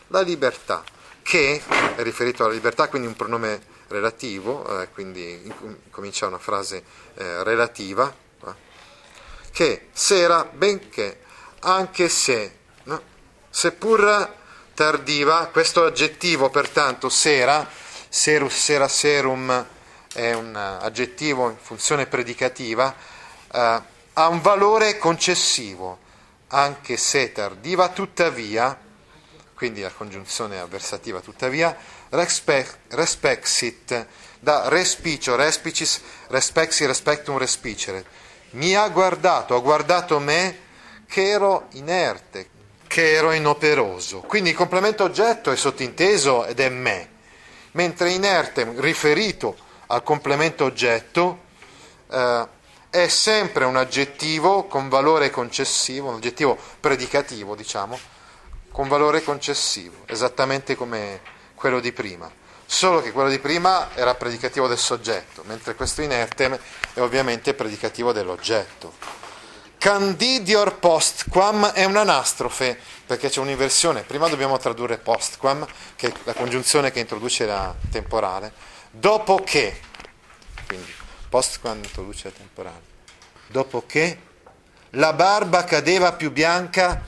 La 0.07 0.23
libertà, 0.23 0.83
che 1.23 1.63
è 1.97 2.03
riferito 2.03 2.45
alla 2.45 2.55
libertà, 2.55 2.89
quindi 2.89 3.09
un 3.09 3.17
pronome 3.17 3.61
relativo, 3.89 4.81
eh, 4.81 4.89
quindi 4.89 5.53
comincia 5.91 6.27
una 6.27 6.39
frase 6.39 6.83
eh, 7.15 7.43
relativa, 7.45 8.11
eh, 8.47 8.55
che 9.53 9.89
sera, 9.93 10.45
benché, 10.45 11.21
anche 11.61 12.09
se, 12.09 12.57
no? 12.85 13.03
seppur 13.51 14.37
tardiva, 14.79 15.47
questo 15.47 15.87
aggettivo 15.87 16.51
pertanto 16.51 17.09
sera, 17.09 17.69
serus, 18.09 18.55
sera, 18.55 18.87
serum, 18.87 19.67
è 20.14 20.33
un 20.35 20.55
aggettivo 20.55 21.51
in 21.51 21.57
funzione 21.61 22.07
predicativa, 22.07 22.95
eh, 23.53 23.83
ha 24.12 24.29
un 24.29 24.41
valore 24.41 24.97
concessivo, 24.99 25.99
anche 26.51 26.97
se 26.97 27.33
tardiva, 27.33 27.88
tuttavia, 27.88 28.79
quindi 29.53 29.81
la 29.81 29.91
congiunzione 29.91 30.61
avversativa 30.61 31.19
tuttavia, 31.19 31.77
respexit, 32.11 34.07
da 34.38 34.69
respicio, 34.69 35.35
respicis, 35.35 36.01
respexi, 36.29 36.87
respectum, 36.87 37.37
respicere. 37.37 38.05
Mi 38.51 38.77
ha 38.77 38.88
guardato, 38.91 39.57
ha 39.57 39.61
guardato 39.61 40.21
me 40.21 40.57
che 41.09 41.31
ero 41.31 41.67
inerte, 41.73 42.51
che 42.88 43.12
ero 43.12 43.31
inoperoso. 43.31 44.20
Quindi 44.22 44.51
il 44.51 44.57
complemento 44.57 45.05
oggetto 45.05 45.53
è 45.53 45.57
sottinteso 45.57 46.46
ed 46.46 46.59
è 46.59 46.68
me, 46.68 47.09
mentre 47.72 48.11
inerte, 48.11 48.66
riferito 48.79 49.57
al 49.87 50.03
complemento 50.03 50.64
oggetto, 50.64 51.42
eh, 52.11 52.46
è 52.90 53.07
sempre 53.09 53.64
un 53.66 53.77
aggettivo 53.77 54.64
con 54.64 54.88
valore 54.88 55.31
concessivo, 55.31 56.09
un 56.09 56.16
aggettivo 56.16 56.59
predicativo, 56.81 57.55
diciamo, 57.55 57.98
con 58.72 58.88
valore 58.88 59.22
concessivo, 59.22 60.03
esattamente 60.07 60.74
come 60.74 61.20
quello 61.55 61.81
di 61.81 61.92
prima. 61.92 62.31
Solo 62.64 63.01
che 63.01 63.12
quello 63.12 63.31
di 63.31 63.38
prima 63.38 63.94
era 63.94 64.14
predicativo 64.14 64.66
del 64.66 64.79
soggetto, 64.79 65.42
mentre 65.46 65.74
questo 65.74 66.03
inertem 66.03 66.59
è 66.94 67.01
ovviamente 67.01 67.55
predicativo 67.55 68.12
dell'oggetto. 68.12 69.17
Candidior 69.79 70.79
postquam 70.81 71.71
è 71.71 71.85
un'anastrofe, 71.85 72.77
perché 73.07 73.29
c'è 73.29 73.38
un'inversione. 73.38 74.03
Prima 74.03 74.29
dobbiamo 74.29 74.59
tradurre 74.59 74.99
postquam, 74.99 75.64
che 75.95 76.09
è 76.09 76.12
la 76.25 76.35
congiunzione 76.35 76.91
che 76.91 76.99
introduce 76.99 77.47
la 77.47 77.73
temporale, 77.91 78.53
dopo 78.91 79.41
che. 79.45 79.81
Quindi 80.67 80.93
post 81.29 81.61
quando 81.61 81.87
introduce 81.87 82.25
la 82.25 82.35
temporale, 82.37 82.83
dopo 83.47 83.85
che 83.87 84.21
la 84.91 85.12
barba 85.12 85.62
cadeva 85.62 86.12
più 86.12 86.33
bianca 86.33 87.01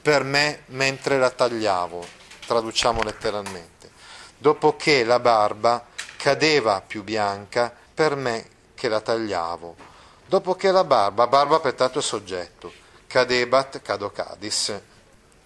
per 0.00 0.24
me 0.24 0.62
mentre 0.66 1.18
la 1.18 1.30
tagliavo, 1.30 2.06
traduciamo 2.46 3.02
letteralmente, 3.02 3.90
dopo 4.38 4.74
che 4.76 5.04
la 5.04 5.20
barba 5.20 5.84
cadeva 6.16 6.80
più 6.80 7.02
bianca 7.02 7.70
per 7.94 8.16
me 8.16 8.48
che 8.74 8.88
la 8.88 9.00
tagliavo, 9.00 9.76
dopo 10.26 10.54
che 10.54 10.70
la 10.70 10.84
barba, 10.84 11.26
barba 11.26 11.60
pertanto 11.60 11.98
è 11.98 12.02
soggetto, 12.02 12.72
cadebat, 13.06 13.80
cadocadis, 13.82 14.80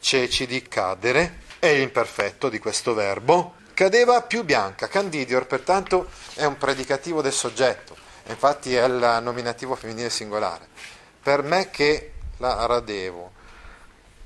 ceci 0.01 0.47
cadere, 0.69 1.41
è 1.59 1.75
l'imperfetto 1.75 2.49
di 2.49 2.59
questo 2.59 2.95
verbo, 2.95 3.55
cadeva 3.75 4.23
più 4.23 4.45
bianca. 4.45 4.89
Candidior, 4.89 5.47
pertanto, 5.47 6.09
è 6.35 6.45
un 6.45 6.57
predicativo 6.57 7.23
del 7.23 7.33
soggetto, 7.33 7.97
infatti 8.27 8.75
è 8.75 8.85
il 8.85 9.21
nominativo 9.23 9.75
femminile 9.75 10.11
singolare. 10.11 10.67
Per 11.23 11.43
me 11.43 11.71
che 11.71 12.13
la 12.39 12.67
radevo, 12.67 13.33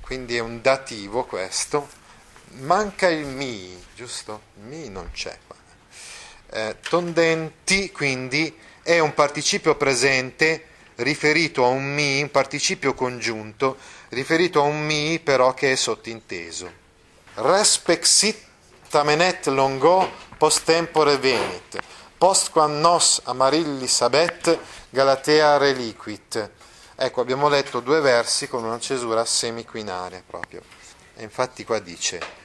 quindi 0.01 0.37
è 0.37 0.39
un 0.39 0.61
dativo 0.61 1.25
questo, 1.25 1.89
manca 2.59 3.07
il 3.09 3.25
mi, 3.25 3.83
giusto? 3.95 4.41
Mi 4.63 4.89
non 4.89 5.09
c'è. 5.11 5.37
Eh, 6.49 6.77
tondenti, 6.87 7.91
quindi, 7.91 8.55
è 8.83 8.99
un 8.99 9.13
participio 9.13 9.75
presente 9.75 10.65
riferito 10.95 11.63
a 11.65 11.69
un 11.69 11.93
mi, 11.93 12.21
un 12.21 12.29
participio 12.29 12.93
congiunto, 12.93 13.77
riferito 14.09 14.61
a 14.61 14.63
un 14.63 14.85
mi 14.85 15.19
però 15.19 15.53
che 15.53 15.71
è 15.71 15.75
sottinteso. 15.75 16.81
Respexit 17.35 18.37
tamenet 18.89 19.47
longo 19.47 20.07
post 20.37 20.65
tempore 20.65 21.17
venit, 21.17 21.79
postquam 22.17 22.79
nos 22.79 23.21
amarillis 23.23 24.01
abet 24.01 24.59
Galatea 24.89 25.57
reliquit. 25.57 26.51
Ecco, 26.95 27.21
abbiamo 27.21 27.49
letto 27.49 27.79
due 27.79 28.01
versi 28.01 28.47
con 28.47 28.63
una 28.63 28.79
cesura 28.79 29.25
semiquinaria 29.25 30.21
proprio. 30.25 30.61
E 31.15 31.23
infatti 31.23 31.65
qua 31.65 31.79
dice 31.79 32.41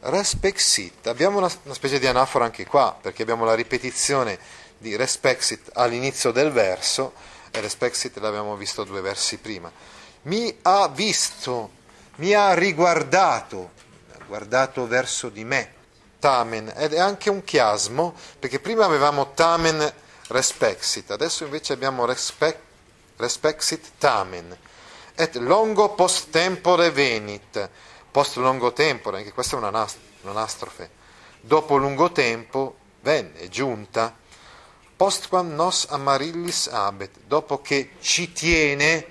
respexit. 0.00 1.06
Abbiamo 1.06 1.38
una, 1.38 1.50
una 1.62 1.74
specie 1.74 1.98
di 1.98 2.06
anafora 2.06 2.44
anche 2.44 2.66
qua, 2.66 2.96
perché 3.00 3.22
abbiamo 3.22 3.44
la 3.44 3.54
ripetizione 3.54 4.38
di 4.82 4.96
respexit 4.96 5.70
all'inizio 5.72 6.32
del 6.32 6.50
verso, 6.50 7.14
e 7.50 7.60
respexit 7.60 8.18
l'abbiamo 8.18 8.56
visto 8.56 8.84
due 8.84 9.00
versi 9.00 9.38
prima. 9.38 9.72
Mi 10.22 10.58
ha 10.62 10.88
visto, 10.88 11.70
mi 12.16 12.34
ha 12.34 12.52
riguardato, 12.52 13.70
guardato 14.26 14.86
verso 14.86 15.30
di 15.30 15.44
me, 15.44 15.72
tamen, 16.18 16.72
ed 16.76 16.92
è 16.92 16.98
anche 16.98 17.30
un 17.30 17.42
chiasmo, 17.44 18.14
perché 18.38 18.60
prima 18.60 18.84
avevamo 18.84 19.32
tamen 19.32 19.92
respexit, 20.28 21.10
adesso 21.10 21.44
invece 21.44 21.72
abbiamo 21.72 22.04
respec, 22.04 22.56
respexit 23.16 23.92
tamen, 23.98 24.56
et 25.14 25.36
longo 25.36 25.90
post 25.90 26.30
tempore 26.30 26.90
venit, 26.90 27.68
post 28.10 28.36
lungo 28.36 28.72
tempore, 28.72 29.18
anche 29.18 29.32
questa 29.32 29.56
è 29.56 29.58
una, 29.58 29.86
un'anastrofe, 30.22 30.90
dopo 31.40 31.76
lungo 31.76 32.12
tempo 32.12 32.76
venne, 33.02 33.48
giunta, 33.48 34.20
postquam 35.02 35.56
nos 35.56 35.88
amarillis 35.90 36.68
abet, 36.68 37.10
dopo 37.26 37.60
che 37.60 37.94
ci 37.98 38.32
tiene, 38.32 39.04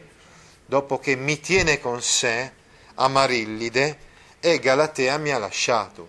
dopo 0.66 1.00
che 1.00 1.18
mi 1.18 1.38
tiene 1.42 1.82
con 1.82 2.02
sé, 2.02 2.50
amarillide, 2.96 4.00
e 4.40 4.60
Galatea 4.60 5.18
mi 5.18 5.32
ha 5.32 5.38
lasciato. 5.38 6.08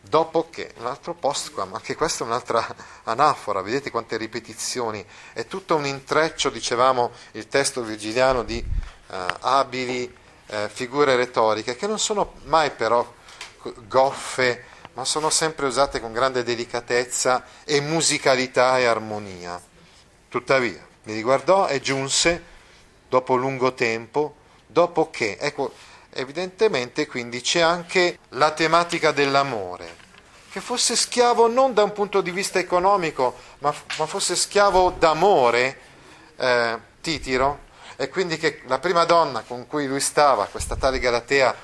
Dopo 0.00 0.48
che, 0.48 0.72
un 0.78 0.86
altro 0.86 1.12
post 1.12 1.52
qua, 1.52 1.66
ma 1.66 1.76
anche 1.76 1.94
questa 1.94 2.24
è 2.24 2.26
un'altra 2.26 2.66
anafora, 3.04 3.60
vedete 3.60 3.90
quante 3.90 4.16
ripetizioni, 4.16 5.04
è 5.34 5.46
tutto 5.46 5.76
un 5.76 5.84
intreccio, 5.84 6.48
dicevamo, 6.48 7.10
il 7.32 7.48
testo 7.48 7.82
virgiliano 7.82 8.44
di 8.44 8.56
eh, 8.56 9.26
abili 9.40 10.10
eh, 10.46 10.70
figure 10.72 11.16
retoriche, 11.16 11.76
che 11.76 11.86
non 11.86 11.98
sono 11.98 12.32
mai 12.44 12.70
però 12.70 13.06
goffe, 13.88 14.64
ma 14.96 15.04
sono 15.04 15.28
sempre 15.28 15.66
usate 15.66 16.00
con 16.00 16.14
grande 16.14 16.42
delicatezza 16.42 17.44
e 17.64 17.82
musicalità 17.82 18.78
e 18.78 18.86
armonia. 18.86 19.60
Tuttavia, 20.28 20.84
mi 21.02 21.12
riguardò 21.12 21.68
e 21.68 21.80
giunse, 21.80 22.42
dopo 23.06 23.36
lungo 23.36 23.74
tempo, 23.74 24.36
dopo 24.66 25.10
che, 25.10 25.36
ecco, 25.38 25.74
evidentemente 26.14 27.06
quindi 27.06 27.42
c'è 27.42 27.60
anche 27.60 28.18
la 28.30 28.52
tematica 28.52 29.12
dell'amore, 29.12 29.96
che 30.50 30.62
fosse 30.62 30.96
schiavo 30.96 31.46
non 31.46 31.74
da 31.74 31.82
un 31.82 31.92
punto 31.92 32.22
di 32.22 32.30
vista 32.30 32.58
economico, 32.58 33.36
ma, 33.58 33.74
ma 33.98 34.06
fosse 34.06 34.34
schiavo 34.34 34.94
d'amore, 34.98 35.78
eh, 36.36 36.78
Titiro, 37.02 37.64
e 37.96 38.08
quindi 38.08 38.38
che 38.38 38.62
la 38.66 38.78
prima 38.78 39.04
donna 39.04 39.42
con 39.42 39.66
cui 39.66 39.86
lui 39.86 40.00
stava, 40.00 40.46
questa 40.46 40.74
tale 40.74 40.98
Galatea, 40.98 41.54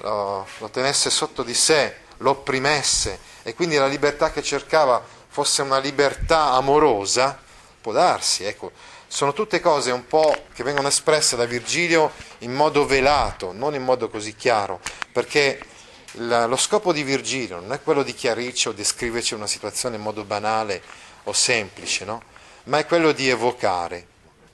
lo, 0.00 0.46
lo 0.56 0.70
tenesse 0.70 1.10
sotto 1.10 1.42
di 1.42 1.52
sé, 1.52 2.00
lo 2.22 2.30
opprimesse, 2.30 3.18
e 3.42 3.54
quindi 3.54 3.76
la 3.76 3.86
libertà 3.86 4.30
che 4.30 4.42
cercava 4.42 5.02
fosse 5.28 5.62
una 5.62 5.78
libertà 5.78 6.52
amorosa, 6.52 7.38
può 7.80 7.92
darsi, 7.92 8.44
ecco, 8.44 8.70
sono 9.06 9.34
tutte 9.34 9.60
cose 9.60 9.90
un 9.90 10.06
po' 10.06 10.34
che 10.54 10.62
vengono 10.62 10.88
espresse 10.88 11.36
da 11.36 11.44
Virgilio 11.44 12.12
in 12.38 12.52
modo 12.52 12.86
velato, 12.86 13.52
non 13.52 13.74
in 13.74 13.82
modo 13.82 14.08
così 14.08 14.34
chiaro, 14.34 14.80
perché 15.12 15.60
lo 16.12 16.56
scopo 16.56 16.92
di 16.92 17.02
Virgilio 17.02 17.60
non 17.60 17.72
è 17.72 17.82
quello 17.82 18.02
di 18.02 18.14
chiarirci 18.14 18.68
o 18.68 18.72
descriverci 18.72 19.34
una 19.34 19.46
situazione 19.46 19.96
in 19.96 20.02
modo 20.02 20.24
banale 20.24 20.82
o 21.24 21.32
semplice, 21.32 22.04
no? 22.04 22.22
ma 22.64 22.78
è 22.78 22.86
quello 22.86 23.12
di 23.12 23.28
evocare. 23.28 24.06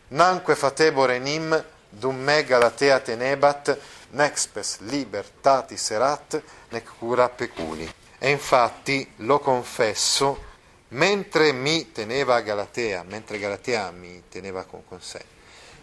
Nanque 0.09 0.57
fatebore 0.57 1.19
nim 1.19 1.65
dum 1.89 2.17
me 2.17 2.45
galatea 2.45 3.01
tenebat, 3.01 3.79
nexpes 4.11 4.79
libertatis 4.81 5.91
erat, 5.91 6.43
nec 6.71 6.91
cura 6.99 7.29
peculi. 7.29 7.91
E 8.19 8.31
infatti 8.31 9.13
lo 9.17 9.39
confesso 9.39 10.47
mentre 10.89 11.53
mi 11.53 11.93
teneva 11.93 12.41
Galatea, 12.41 13.05
mentre 13.05 13.39
Galatea 13.39 13.91
mi 13.91 14.23
teneva 14.29 14.65
con, 14.65 14.85
con 14.87 15.01
sé. 15.01 15.23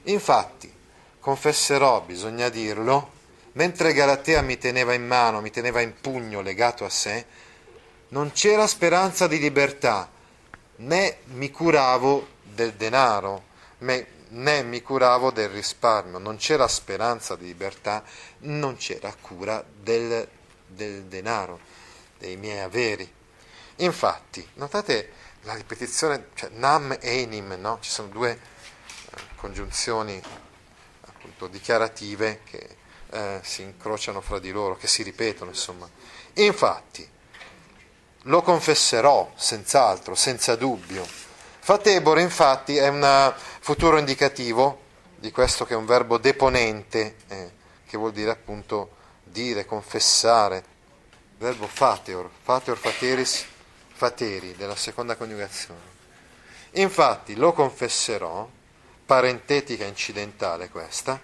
Infatti, 0.04 0.72
confesserò, 1.20 2.02
bisogna 2.02 2.50
dirlo, 2.50 3.12
mentre 3.54 3.94
Galatea 3.94 4.42
mi 4.42 4.58
teneva 4.58 4.94
in 4.94 5.06
mano, 5.06 5.42
mi 5.42 5.52
teneva 5.52 5.82
in 5.82 5.94
pugno 6.00 6.42
legato 6.42 6.86
a 6.86 6.90
sé, 6.90 7.26
non 8.10 8.32
c'era 8.32 8.68
speranza 8.68 9.28
di 9.28 9.40
libertà, 9.40 10.10
né 10.78 11.18
mi 11.26 11.50
curavo 11.52 12.28
del 12.42 12.74
denaro, 12.74 13.44
mi 14.36 14.82
curavo 14.82 15.32
del 15.32 15.50
risparmio, 15.50 16.18
non 16.18 16.38
c'era 16.38 16.68
speranza 16.68 17.36
di 17.36 17.46
libertà, 17.46 18.04
non 18.40 18.76
c'era 18.76 19.14
cura 19.20 19.64
del, 19.66 20.28
del 20.68 21.04
denaro, 21.04 21.60
dei 22.18 22.36
miei 22.36 22.60
averi. 22.60 23.10
Infatti, 23.78 24.48
notate 24.56 25.12
la 25.42 25.54
ripetizione, 25.54 26.30
cioè 26.34 26.50
nam 26.54 26.98
e 27.00 27.22
enim, 27.22 27.56
no? 27.60 27.78
ci 27.82 27.90
sono 27.90 28.08
due 28.10 28.32
eh, 28.32 29.22
congiunzioni 29.36 30.22
appunto 31.02 31.48
dichiarative 31.48 32.42
che 32.44 32.78
eh, 33.12 33.40
si 33.44 33.62
incrociano 33.62 34.22
fra 34.22 34.40
di 34.40 34.52
loro, 34.52 34.76
che 34.76 34.88
si 34.88 35.04
ripetono, 35.04 35.52
insomma. 35.52 35.90
Infatti, 36.34 37.08
lo 38.24 38.42
confesserò 38.42 39.32
senz'altro, 39.36 40.16
senza 40.16 40.56
dubbio. 40.56 41.25
Fatebore, 41.66 42.22
infatti, 42.22 42.78
è 42.78 42.88
un 42.90 43.34
futuro 43.60 43.98
indicativo 43.98 44.82
di 45.16 45.32
questo 45.32 45.66
che 45.66 45.74
è 45.74 45.76
un 45.76 45.88
verbo 45.88 46.20
deponente, 46.20 47.16
eh, 47.28 47.52
che 47.88 47.98
vuol 47.98 48.12
dire 48.12 48.30
appunto 48.30 48.92
dire, 49.24 49.66
confessare. 49.66 50.64
Verbo 51.40 51.66
fateor, 51.66 52.30
fateor 52.44 52.78
fateris, 52.78 53.46
fateri, 53.92 54.54
della 54.56 54.76
seconda 54.76 55.16
coniugazione. 55.16 55.80
Infatti, 56.74 57.36
lo 57.36 57.52
confesserò, 57.52 58.48
parentetica 59.04 59.86
incidentale 59.86 60.70
questa, 60.70 61.20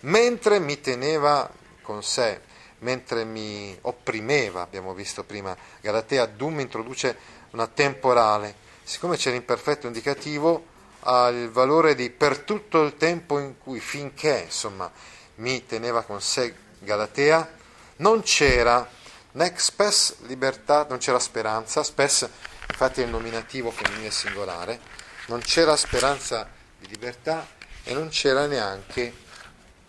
mentre 0.00 0.58
mi 0.58 0.80
teneva 0.80 1.48
con 1.82 2.02
sé, 2.02 2.40
mentre 2.80 3.22
mi 3.22 3.78
opprimeva, 3.82 4.62
abbiamo 4.62 4.92
visto 4.92 5.22
prima, 5.22 5.56
Galatea 5.80 6.26
Dum 6.26 6.58
introduce 6.58 7.16
una 7.52 7.68
temporale, 7.68 8.64
siccome 8.86 9.16
c'è 9.16 9.32
l'imperfetto 9.32 9.88
indicativo, 9.88 10.64
ha 11.00 11.26
il 11.26 11.50
valore 11.50 11.96
di 11.96 12.08
per 12.08 12.38
tutto 12.38 12.84
il 12.84 12.96
tempo 12.96 13.40
in 13.40 13.58
cui, 13.58 13.80
finché, 13.80 14.42
insomma, 14.44 14.88
mi 15.36 15.66
teneva 15.66 16.02
con 16.02 16.20
sé 16.20 16.54
Galatea, 16.78 17.50
non 17.96 18.22
c'era 18.22 18.88
nec 19.32 19.60
spes 19.60 20.18
libertà, 20.26 20.86
non 20.88 20.98
c'era 20.98 21.18
speranza, 21.18 21.82
spes 21.82 22.28
infatti 22.70 23.00
è 23.00 23.04
il 23.04 23.10
nominativo 23.10 23.72
femminile 23.72 24.12
singolare, 24.12 24.78
non 25.26 25.40
c'era 25.40 25.74
speranza 25.74 26.48
di 26.78 26.86
libertà 26.86 27.44
e 27.82 27.92
non 27.92 28.08
c'era 28.08 28.46
neanche 28.46 29.12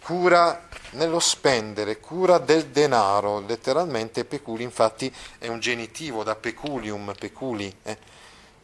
cura 0.01 0.67
nello 0.91 1.19
spendere, 1.19 1.99
cura 1.99 2.39
del 2.39 2.67
denaro, 2.67 3.41
letteralmente. 3.41 4.25
Peculi, 4.25 4.63
infatti 4.63 5.13
è 5.37 5.49
un 5.49 5.59
genitivo 5.59 6.23
da 6.23 6.35
peculium, 6.35 7.13
peculi, 7.17 7.71
eh, 7.83 8.15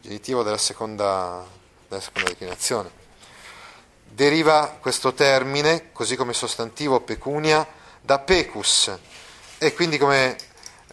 genitivo 0.03 0.43
della 0.43 0.57
seconda, 0.57 1.45
della 1.87 2.01
seconda 2.01 2.27
declinazione. 2.27 2.91
Deriva 4.03 4.77
questo 4.81 5.13
termine, 5.13 5.93
così 5.93 6.17
come 6.17 6.33
sostantivo 6.33 6.99
pecunia, 6.99 7.65
da 8.01 8.19
pecus 8.19 8.91
e 9.57 9.73
quindi 9.73 9.97
come 9.97 10.35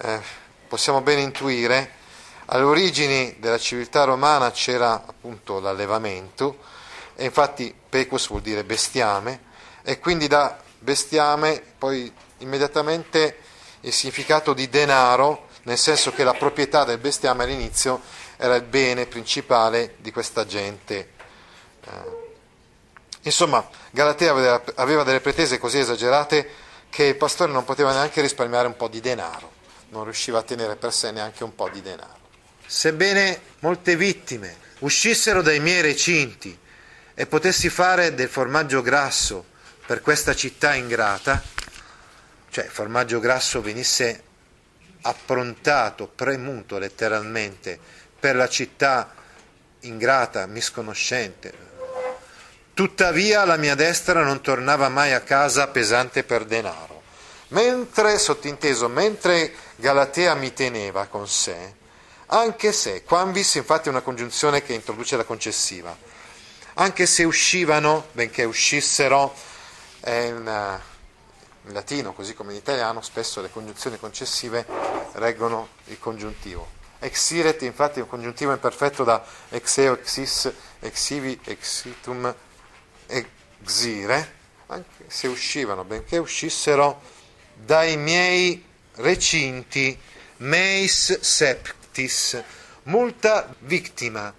eh, 0.00 0.20
possiamo 0.68 1.00
ben 1.00 1.18
intuire, 1.18 1.98
alle 2.46 2.62
origini 2.62 3.34
della 3.40 3.58
civiltà 3.58 4.04
romana 4.04 4.52
c'era 4.52 4.92
appunto 4.92 5.58
l'allevamento 5.58 6.58
e 7.16 7.24
infatti 7.24 7.74
pecus 7.88 8.28
vuol 8.28 8.42
dire 8.42 8.62
bestiame 8.62 9.48
e 9.82 9.98
quindi 9.98 10.28
da 10.28 10.56
bestiame 10.78 11.60
poi 11.78 12.12
immediatamente 12.38 13.38
il 13.80 13.92
significato 13.92 14.52
di 14.52 14.68
denaro, 14.68 15.48
nel 15.64 15.78
senso 15.78 16.12
che 16.12 16.22
la 16.22 16.34
proprietà 16.34 16.84
del 16.84 16.98
bestiame 16.98 17.42
all'inizio 17.42 18.00
era 18.40 18.54
il 18.54 18.62
bene 18.62 19.04
principale 19.04 19.96
di 19.98 20.10
questa 20.10 20.46
gente. 20.46 21.10
Eh, 21.84 21.90
insomma, 23.22 23.68
Galatea 23.90 24.62
aveva 24.76 25.02
delle 25.02 25.20
pretese 25.20 25.58
così 25.58 25.78
esagerate 25.78 26.48
che 26.88 27.04
il 27.04 27.16
pastore 27.16 27.52
non 27.52 27.64
poteva 27.64 27.92
neanche 27.92 28.22
risparmiare 28.22 28.66
un 28.66 28.76
po' 28.76 28.88
di 28.88 29.00
denaro, 29.00 29.52
non 29.90 30.04
riusciva 30.04 30.38
a 30.38 30.42
tenere 30.42 30.76
per 30.76 30.90
sé 30.90 31.10
neanche 31.10 31.44
un 31.44 31.54
po' 31.54 31.68
di 31.68 31.82
denaro. 31.82 32.18
Sebbene 32.64 33.40
molte 33.58 33.94
vittime 33.94 34.56
uscissero 34.78 35.42
dai 35.42 35.60
miei 35.60 35.82
recinti 35.82 36.58
e 37.12 37.26
potessi 37.26 37.68
fare 37.68 38.14
del 38.14 38.28
formaggio 38.30 38.80
grasso 38.80 39.44
per 39.84 40.00
questa 40.00 40.34
città 40.34 40.74
ingrata, 40.74 41.42
cioè 42.48 42.64
il 42.64 42.70
formaggio 42.70 43.20
grasso 43.20 43.60
venisse 43.60 44.22
approntato, 45.02 46.06
premuto 46.06 46.78
letteralmente 46.78 47.98
per 48.20 48.36
la 48.36 48.48
città 48.48 49.14
ingrata, 49.80 50.46
misconoscente. 50.46 51.68
Tuttavia 52.74 53.44
la 53.44 53.56
mia 53.56 53.74
destra 53.74 54.22
non 54.22 54.40
tornava 54.40 54.88
mai 54.88 55.12
a 55.12 55.20
casa 55.20 55.68
pesante 55.68 56.22
per 56.22 56.44
denaro. 56.44 57.02
Mentre, 57.48 58.18
sottinteso, 58.18 58.88
mentre 58.88 59.52
Galatea 59.76 60.34
mi 60.34 60.52
teneva 60.52 61.06
con 61.06 61.26
sé, 61.26 61.74
anche 62.26 62.72
se, 62.72 63.02
quamvis 63.02 63.56
infatti 63.56 63.88
è 63.88 63.90
una 63.90 64.02
congiunzione 64.02 64.62
che 64.62 64.72
introduce 64.72 65.16
la 65.16 65.24
concessiva, 65.24 65.96
anche 66.74 67.06
se 67.06 67.24
uscivano, 67.24 68.06
benché 68.12 68.44
uscissero, 68.44 69.34
in, 70.06 70.78
in 71.66 71.72
latino, 71.72 72.12
così 72.12 72.34
come 72.34 72.52
in 72.52 72.58
italiano, 72.58 73.00
spesso 73.00 73.40
le 73.40 73.50
congiunzioni 73.50 73.98
concessive 73.98 74.64
reggono 75.14 75.70
il 75.86 75.98
congiuntivo. 75.98 76.78
Exiret, 77.00 77.62
infatti, 77.62 77.98
è 77.98 78.02
un 78.02 78.08
congiuntivo 78.08 78.52
imperfetto 78.52 79.04
da 79.04 79.24
exeo, 79.48 79.94
exis, 79.94 80.52
exivi, 80.80 81.38
exitum, 81.44 82.32
exire, 83.06 84.34
anche 84.66 85.04
se 85.06 85.26
uscivano, 85.26 85.84
benché 85.84 86.18
uscissero 86.18 87.00
dai 87.54 87.96
miei 87.96 88.64
recinti, 88.96 89.98
meis 90.38 91.20
septis, 91.20 92.42
multa 92.84 93.52
vittima, 93.60 94.32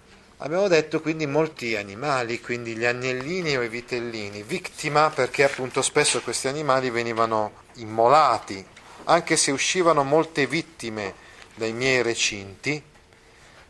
Abbiamo 0.44 0.66
detto 0.66 1.00
quindi 1.00 1.24
molti 1.24 1.76
animali, 1.76 2.40
quindi 2.40 2.74
gli 2.74 2.84
agnellini 2.84 3.56
o 3.56 3.62
i 3.62 3.68
vitellini, 3.68 4.42
vittima 4.42 5.08
perché 5.08 5.44
appunto 5.44 5.82
spesso 5.82 6.20
questi 6.20 6.48
animali 6.48 6.90
venivano 6.90 7.52
immolati, 7.74 8.64
anche 9.04 9.36
se 9.36 9.52
uscivano 9.52 10.02
molte 10.02 10.48
vittime 10.48 11.14
dai 11.54 11.72
miei 11.72 12.02
recinti 12.02 12.82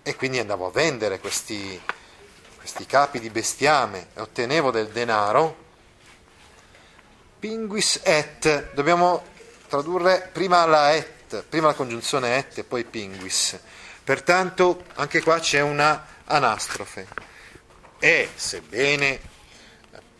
e 0.03 0.17
quindi 0.17 0.39
andavo 0.39 0.67
a 0.67 0.71
vendere 0.71 1.19
questi, 1.21 1.81
questi 2.57 2.87
capi 2.87 3.21
di 3.21 3.31
bestiame 3.31 4.09
e 4.15 4.21
ottenevo 4.21 4.71
del 4.71 4.89
denaro. 4.89 5.57
Pinguis 7.39 8.01
et, 8.03 8.73
dobbiamo 8.73 9.25
tradurre 9.69 10.31
prima 10.33 10.65
la 10.67 10.95
et, 10.95 11.43
prima 11.43 11.69
la 11.69 11.75
congiunzione 11.75 12.39
et 12.39 12.59
e 12.59 12.65
poi 12.65 12.85
pinguis. 12.85 13.59
Pertanto 14.05 14.85
anche 14.95 15.23
qua 15.23 15.39
c'è 15.39 15.61
una 15.61 16.07
anastrofe. 16.25 17.07
E, 17.99 18.29
sebbene 18.35 19.21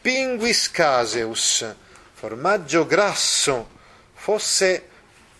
pinguis 0.01 0.71
caseus, 0.71 1.65
formaggio 2.13 2.87
grasso, 2.87 3.69
fosse 4.15 4.89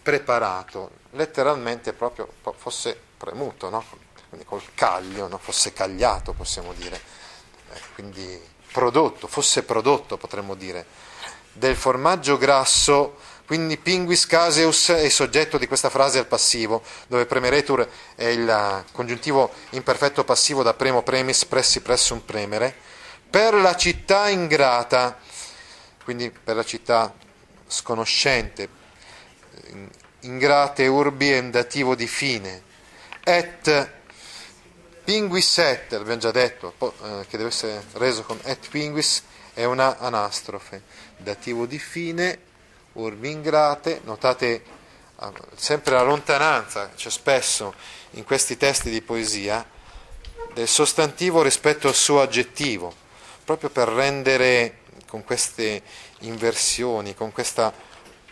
preparato, 0.03 1.02
letteralmente 1.13 1.93
proprio 1.93 2.29
fosse 2.57 2.99
premuto, 3.17 3.71
no? 3.71 3.85
quindi 4.29 4.47
col 4.47 4.63
caglio, 4.75 5.29
no? 5.29 5.39
fosse 5.39 5.73
cagliato 5.73 6.33
possiamo 6.33 6.73
dire, 6.73 7.01
eh, 7.73 7.81
quindi 7.95 8.41
prodotto, 8.73 9.27
fosse 9.27 9.63
prodotto 9.63 10.17
potremmo 10.17 10.55
dire, 10.55 10.87
del 11.53 11.77
formaggio 11.77 12.39
grasso 12.39 13.17
quindi 13.53 13.77
pinguis 13.77 14.25
caseus 14.25 14.89
è 14.89 15.01
il 15.01 15.11
soggetto 15.11 15.59
di 15.59 15.67
questa 15.67 15.91
frase 15.91 16.19
al 16.19 16.27
passivo, 16.27 16.83
dove 17.07 17.27
premeretur 17.27 17.87
è 18.15 18.25
il 18.25 18.85
congiuntivo 18.93 19.51
imperfetto 19.71 20.25
passivo 20.25 20.63
da 20.63 20.73
premo 20.73 21.03
premis 21.03 21.45
pressi 21.45 21.81
pressum 21.81 22.21
premere, 22.21 22.75
per 23.29 23.53
la 23.53 23.77
città 23.77 24.31
ingrata, 24.31 25.19
quindi 26.05 26.31
per 26.31 26.57
la 26.57 26.65
città 26.65 27.13
sconoscente, 27.67 28.69
ingrate 30.23 30.87
urbi 30.87 31.31
è 31.31 31.39
un 31.39 31.51
dativo 31.51 31.95
di 31.95 32.07
fine, 32.07 32.63
et 33.25 33.91
pinguis 35.05 35.59
et, 35.59 35.93
l'abbiamo 35.93 36.19
già 36.19 36.31
detto, 36.31 36.75
eh, 36.79 37.27
che 37.29 37.37
deve 37.37 37.49
essere 37.49 37.83
reso 37.93 38.23
con 38.23 38.39
et 38.45 38.69
pinguis, 38.69 39.23
è 39.55 39.65
una 39.65 39.99
anastrofe, 39.99 40.83
dativo 41.17 41.67
di 41.67 41.79
fine 41.79 42.39
urbi 42.93 43.31
ingrate, 43.31 44.01
notate 44.05 44.81
sempre 45.55 45.95
la 45.95 46.03
lontananza, 46.03 46.91
c'è 46.97 47.11
spesso 47.11 47.75
in 48.13 48.25
questi 48.25 48.57
testi 48.57 48.91
di 48.91 49.03
poesia, 49.03 49.65
del 50.53 50.69
sostantivo 50.69 51.43
rispetto 51.43 51.89
al 51.89 51.95
suo 51.95 52.21
aggettivo, 52.21 52.93
proprio 53.45 53.71
per 53.71 53.89
rendere 53.89 54.81
con 55.07 55.23
queste 55.25 55.83
inversioni, 56.21 57.15
con 57.15 57.33
questa, 57.33 57.73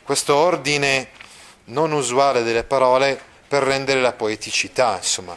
questo 0.03 0.35
ordine 0.35 1.11
non 1.71 1.93
usuale 1.93 2.43
delle 2.43 2.65
parole, 2.65 3.21
per 3.51 3.65
rendere 3.65 4.01
la 4.01 4.13
poeticità, 4.13 4.97
insomma. 4.97 5.37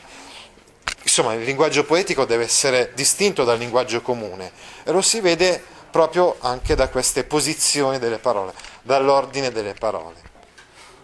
Insomma, 1.02 1.34
il 1.34 1.44
linguaggio 1.44 1.84
poetico 1.84 2.26
deve 2.26 2.44
essere 2.44 2.92
distinto 2.94 3.44
dal 3.44 3.58
linguaggio 3.58 4.02
comune 4.02 4.52
e 4.84 4.92
lo 4.92 5.02
si 5.02 5.20
vede 5.20 5.62
proprio 5.90 6.38
anche 6.40 6.76
da 6.76 6.90
queste 6.90 7.24
posizioni 7.24 8.00
delle 8.00 8.20
parole, 8.20 8.54
dall'ordine 8.84 9.52
delle 9.52 9.74
parole. 9.74 10.16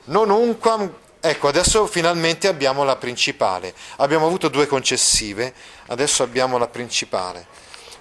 Non 0.05 0.29
unquam, 0.29 0.91
ecco, 1.19 1.47
adesso 1.47 1.85
finalmente 1.87 2.47
abbiamo 2.47 2.83
la 2.83 2.95
principale. 2.95 3.73
Abbiamo 3.97 4.25
avuto 4.25 4.47
due 4.47 4.67
concessive, 4.67 5.53
adesso 5.87 6.23
abbiamo 6.23 6.57
la 6.57 6.67
principale. 6.67 7.45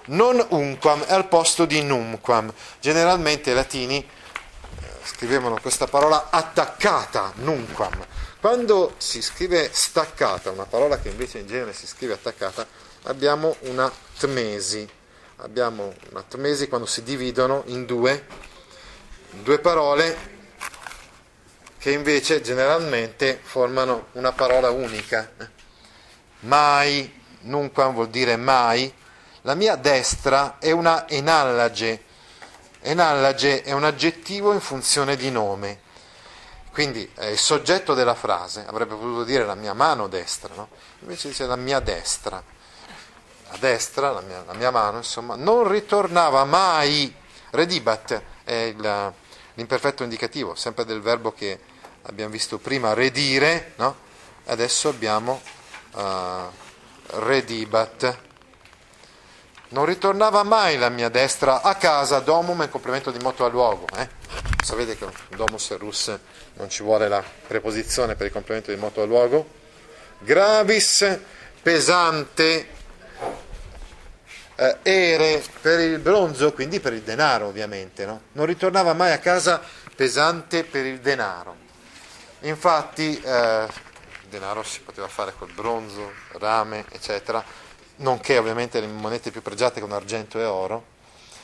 Non 0.05 0.43
unquam 0.49 1.03
è 1.03 1.13
al 1.13 1.27
posto 1.27 1.65
di 1.65 1.81
numquam. 1.83 2.51
Generalmente 2.79 3.51
i 3.51 3.53
latini 3.53 4.07
scrivevano 5.09 5.57
questa 5.59 5.87
parola 5.87 6.27
attaccata, 6.29 7.33
numquam. 7.37 8.05
Quando 8.39 8.93
si 8.97 9.21
scrive 9.21 9.69
staccata, 9.73 10.51
una 10.51 10.65
parola 10.65 10.99
che 10.99 11.09
invece 11.09 11.39
in 11.39 11.47
genere 11.47 11.73
si 11.73 11.87
scrive 11.87 12.13
attaccata, 12.13 12.65
abbiamo 13.03 13.55
una 13.61 13.91
tmesi. 14.17 14.87
Abbiamo 15.37 15.93
una 16.11 16.23
tmesi 16.27 16.67
quando 16.67 16.85
si 16.85 17.01
dividono 17.01 17.63
in 17.67 17.85
due, 17.85 18.25
due 19.41 19.59
parole 19.59 20.37
che 21.79 21.91
invece 21.91 22.41
generalmente 22.41 23.39
formano 23.41 24.07
una 24.13 24.31
parola 24.33 24.69
unica. 24.69 25.31
Mai, 26.41 27.21
nunquam 27.41 27.93
vuol 27.93 28.09
dire 28.09 28.35
mai, 28.35 28.93
la 29.43 29.55
mia 29.55 29.75
destra 29.75 30.57
è 30.59 30.71
una 30.71 31.07
enallage. 31.09 32.03
Enallage 32.81 33.63
è 33.63 33.71
un 33.71 33.83
aggettivo 33.83 34.53
in 34.53 34.59
funzione 34.59 35.15
di 35.15 35.29
nome. 35.31 35.87
Quindi 36.71 37.09
è 37.15 37.25
il 37.25 37.37
soggetto 37.37 37.93
della 37.93 38.15
frase, 38.15 38.65
avrebbe 38.65 38.95
potuto 38.95 39.23
dire 39.23 39.45
la 39.45 39.55
mia 39.55 39.73
mano 39.73 40.07
destra, 40.07 40.53
no? 40.55 40.69
invece 40.99 41.29
dice 41.29 41.45
la 41.45 41.55
mia 41.55 41.79
destra. 41.79 42.41
La 43.51 43.57
destra, 43.57 44.11
la 44.11 44.21
mia, 44.21 44.43
la 44.45 44.53
mia 44.53 44.71
mano, 44.71 44.97
insomma, 44.97 45.35
non 45.35 45.67
ritornava 45.67 46.45
mai. 46.45 47.13
Redibat 47.51 48.21
è 48.43 48.53
il, 48.53 49.13
l'imperfetto 49.55 50.03
indicativo, 50.03 50.53
sempre 50.55 50.85
del 50.85 51.01
verbo 51.01 51.33
che 51.33 51.59
abbiamo 52.03 52.31
visto 52.31 52.59
prima, 52.59 52.93
redire, 52.93 53.73
no? 53.77 53.95
adesso 54.45 54.87
abbiamo 54.89 55.41
uh, 55.93 56.01
redibat 57.17 58.28
non 59.69 59.85
ritornava 59.85 60.43
mai 60.43 60.77
la 60.77 60.89
mia 60.89 61.09
destra 61.09 61.61
a 61.61 61.75
casa, 61.75 62.19
domum 62.19 62.63
è 62.63 62.69
complemento 62.69 63.11
di 63.11 63.19
moto 63.19 63.45
a 63.45 63.49
luogo. 63.49 63.87
Eh? 63.95 64.07
Sapete 64.63 64.97
che 64.97 65.05
domus 65.35 65.77
rus 65.77 66.17
non 66.53 66.69
ci 66.69 66.81
vuole 66.81 67.07
la 67.07 67.23
preposizione 67.47 68.15
per 68.15 68.27
il 68.27 68.31
complemento 68.31 68.71
di 68.71 68.77
moto 68.77 69.01
a 69.01 69.05
luogo. 69.05 69.57
Gravis, 70.19 71.19
pesante, 71.61 72.67
eh, 74.55 74.77
ere 74.81 75.43
per 75.61 75.79
il 75.79 75.99
bronzo, 75.99 76.51
quindi 76.53 76.79
per 76.79 76.93
il 76.93 77.01
denaro 77.01 77.47
ovviamente. 77.47 78.05
No? 78.05 78.21
Non 78.33 78.45
ritornava 78.45 78.93
mai 78.93 79.11
a 79.11 79.19
casa 79.19 79.61
pesante 79.95 80.63
per 80.63 80.85
il 80.85 80.99
denaro. 80.99 81.67
Infatti 82.41 83.21
eh, 83.21 83.67
il 84.23 84.29
denaro 84.29 84.63
si 84.63 84.81
poteva 84.81 85.07
fare 85.07 85.33
col 85.37 85.51
bronzo, 85.51 86.11
rame, 86.33 86.85
eccetera 86.89 87.67
nonché 87.99 88.37
ovviamente 88.37 88.79
le 88.79 88.87
monete 88.87 89.31
più 89.31 89.41
pregiate 89.41 89.79
con 89.79 89.91
argento 89.91 90.39
e 90.39 90.45
oro, 90.45 90.85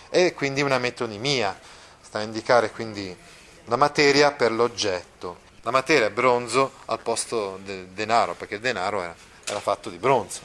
e 0.09 0.33
quindi 0.33 0.61
una 0.61 0.77
metonimia, 0.77 1.57
sta 2.01 2.19
a 2.19 2.23
indicare 2.23 2.71
quindi 2.71 3.15
la 3.65 3.75
materia 3.75 4.31
per 4.31 4.51
l'oggetto. 4.51 5.43
La 5.63 5.71
materia 5.71 6.07
è 6.07 6.11
bronzo 6.11 6.73
al 6.85 6.99
posto 6.99 7.59
del 7.63 7.87
denaro, 7.87 8.35
perché 8.35 8.55
il 8.55 8.61
denaro 8.61 9.01
era, 9.01 9.15
era 9.45 9.59
fatto 9.59 9.89
di 9.89 9.97
bronzo. 9.97 10.41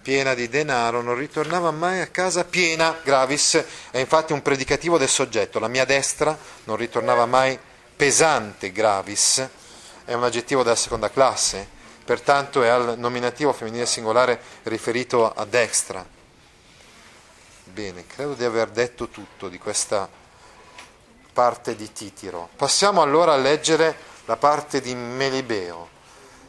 Piena 0.00 0.34
di 0.34 0.48
denaro, 0.48 1.02
non 1.02 1.16
ritornava 1.16 1.70
mai 1.70 2.00
a 2.00 2.06
casa 2.06 2.44
piena, 2.44 2.98
gravis, 3.02 3.62
è 3.90 3.98
infatti 3.98 4.32
un 4.32 4.42
predicativo 4.42 4.98
del 4.98 5.08
soggetto. 5.08 5.58
La 5.58 5.68
mia 5.68 5.84
destra 5.84 6.36
non 6.64 6.76
ritornava 6.76 7.26
mai 7.26 7.58
pesante, 7.94 8.72
gravis, 8.72 9.46
è 10.04 10.12
un 10.14 10.24
aggettivo 10.24 10.62
della 10.62 10.76
seconda 10.76 11.10
classe, 11.10 11.68
pertanto 12.04 12.62
è 12.62 12.68
al 12.68 12.98
nominativo 12.98 13.52
femminile 13.52 13.86
singolare 13.86 14.40
riferito 14.64 15.32
a 15.32 15.44
destra. 15.44 16.06
Bene, 17.64 18.06
credo 18.06 18.34
di 18.34 18.44
aver 18.44 18.68
detto 18.68 19.08
tutto 19.08 19.48
di 19.48 19.58
questa 19.58 20.08
parte 21.32 21.74
di 21.74 21.90
Titiro. 21.92 22.50
Passiamo 22.54 23.02
allora 23.02 23.32
a 23.32 23.36
leggere 23.36 23.96
la 24.26 24.36
parte 24.36 24.80
di 24.80 24.94
Melibeo. 24.94 25.88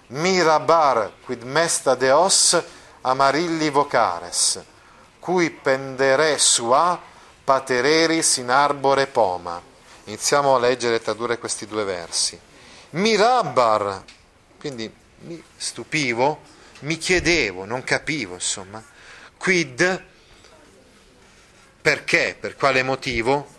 Mirabar 0.08 1.14
quid 1.24 1.42
mesta 1.42 1.96
deos 1.96 2.62
amarilli 3.02 3.72
vocares, 3.72 4.62
cui 5.20 5.50
pendere 5.50 6.38
sua 6.38 7.00
patereris 7.44 8.38
in 8.38 8.52
arbore 8.52 9.08
poma. 9.08 9.60
Iniziamo 10.04 10.56
a 10.56 10.60
leggere 10.60 10.96
e 10.96 11.02
tradurre 11.02 11.40
questi 11.40 11.66
due 11.66 11.84
versi. 11.84 12.40
Mirabar, 12.92 14.04
quindi 14.60 14.94
mi 15.26 15.42
stupivo, 15.56 16.42
mi 16.82 16.98
chiedevo, 16.98 17.66
non 17.66 17.84
capivo, 17.84 18.36
insomma, 18.36 18.84
quid, 19.38 20.04
perché, 21.82 22.38
per 22.40 22.56
quale 22.56 22.84
motivo 22.84 23.54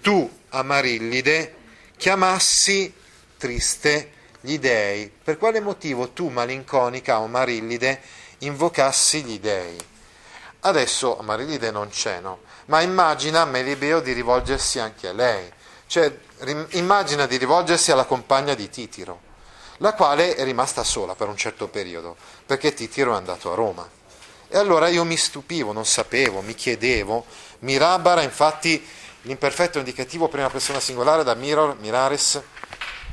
tu, 0.00 0.30
Amarillide, 0.50 1.54
chiamassi 1.96 2.92
triste 3.36 4.12
gli 4.40 4.58
dei, 4.58 5.08
per 5.08 5.38
quale 5.38 5.60
motivo 5.60 6.10
tu, 6.10 6.28
malinconica 6.28 7.20
o 7.20 7.24
Amarillide, 7.24 8.00
invocassi 8.38 9.22
gli 9.22 9.38
dei. 9.40 9.76
Adesso 10.60 11.18
Amarillide 11.18 11.70
non 11.70 11.88
c'è, 11.88 12.20
no? 12.20 12.42
Ma 12.66 12.80
immagina 12.80 13.44
Melibeo 13.44 14.00
di 14.00 14.12
rivolgersi 14.12 14.78
anche 14.78 15.08
a 15.08 15.12
lei, 15.12 15.50
cioè 15.86 16.12
immagina 16.70 17.26
di 17.26 17.36
rivolgersi 17.36 17.92
alla 17.92 18.04
compagna 18.04 18.54
di 18.54 18.68
Titiro 18.68 19.32
la 19.78 19.94
quale 19.94 20.34
è 20.34 20.44
rimasta 20.44 20.84
sola 20.84 21.14
per 21.14 21.28
un 21.28 21.36
certo 21.36 21.68
periodo, 21.68 22.16
perché 22.46 22.74
Titiro 22.74 23.12
è 23.12 23.16
andato 23.16 23.52
a 23.52 23.54
Roma. 23.54 23.88
E 24.48 24.56
allora 24.56 24.88
io 24.88 25.04
mi 25.04 25.16
stupivo, 25.16 25.72
non 25.72 25.84
sapevo, 25.84 26.40
mi 26.40 26.54
chiedevo, 26.54 27.24
mirabara, 27.60 28.22
infatti 28.22 28.84
l'imperfetto 29.22 29.78
indicativo 29.78 30.28
prima 30.28 30.50
persona 30.50 30.80
singolare 30.80 31.24
da 31.24 31.34
miror, 31.34 31.76
miraris, 31.78 32.40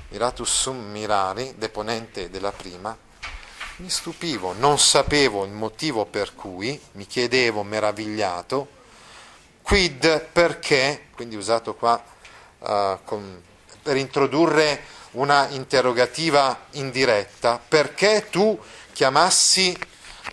miratus 0.10 0.52
sum 0.52 0.92
mirari, 0.92 1.56
deponente 1.58 2.30
della 2.30 2.52
prima, 2.52 2.96
mi 3.78 3.90
stupivo, 3.90 4.54
non 4.54 4.78
sapevo 4.78 5.44
il 5.46 5.52
motivo 5.52 6.06
per 6.06 6.36
cui, 6.36 6.80
mi 6.94 7.08
chiedevo 7.08 7.64
meravigliato, 7.64 8.68
quid 9.62 10.28
perché, 10.32 11.08
quindi 11.16 11.36
usato 11.36 11.74
qua 11.74 12.04
uh, 12.60 13.00
con, 13.04 13.42
per 13.82 13.96
introdurre 13.96 14.84
una 15.12 15.48
interrogativa 15.50 16.68
indiretta, 16.72 17.60
perché 17.66 18.28
tu 18.30 18.58
chiamassi 18.94 19.78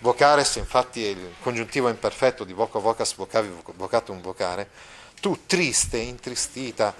vocares, 0.01 0.55
infatti 0.55 1.05
è 1.05 1.09
il 1.09 1.33
congiuntivo 1.41 1.89
imperfetto 1.89 2.43
di 2.43 2.53
voco 2.53 2.79
vocas 2.79 3.15
vocavi 3.15 3.51
vocatum 3.75 4.21
vocare, 4.21 4.69
tu 5.19 5.45
triste, 5.45 5.97
intristita, 5.97 6.93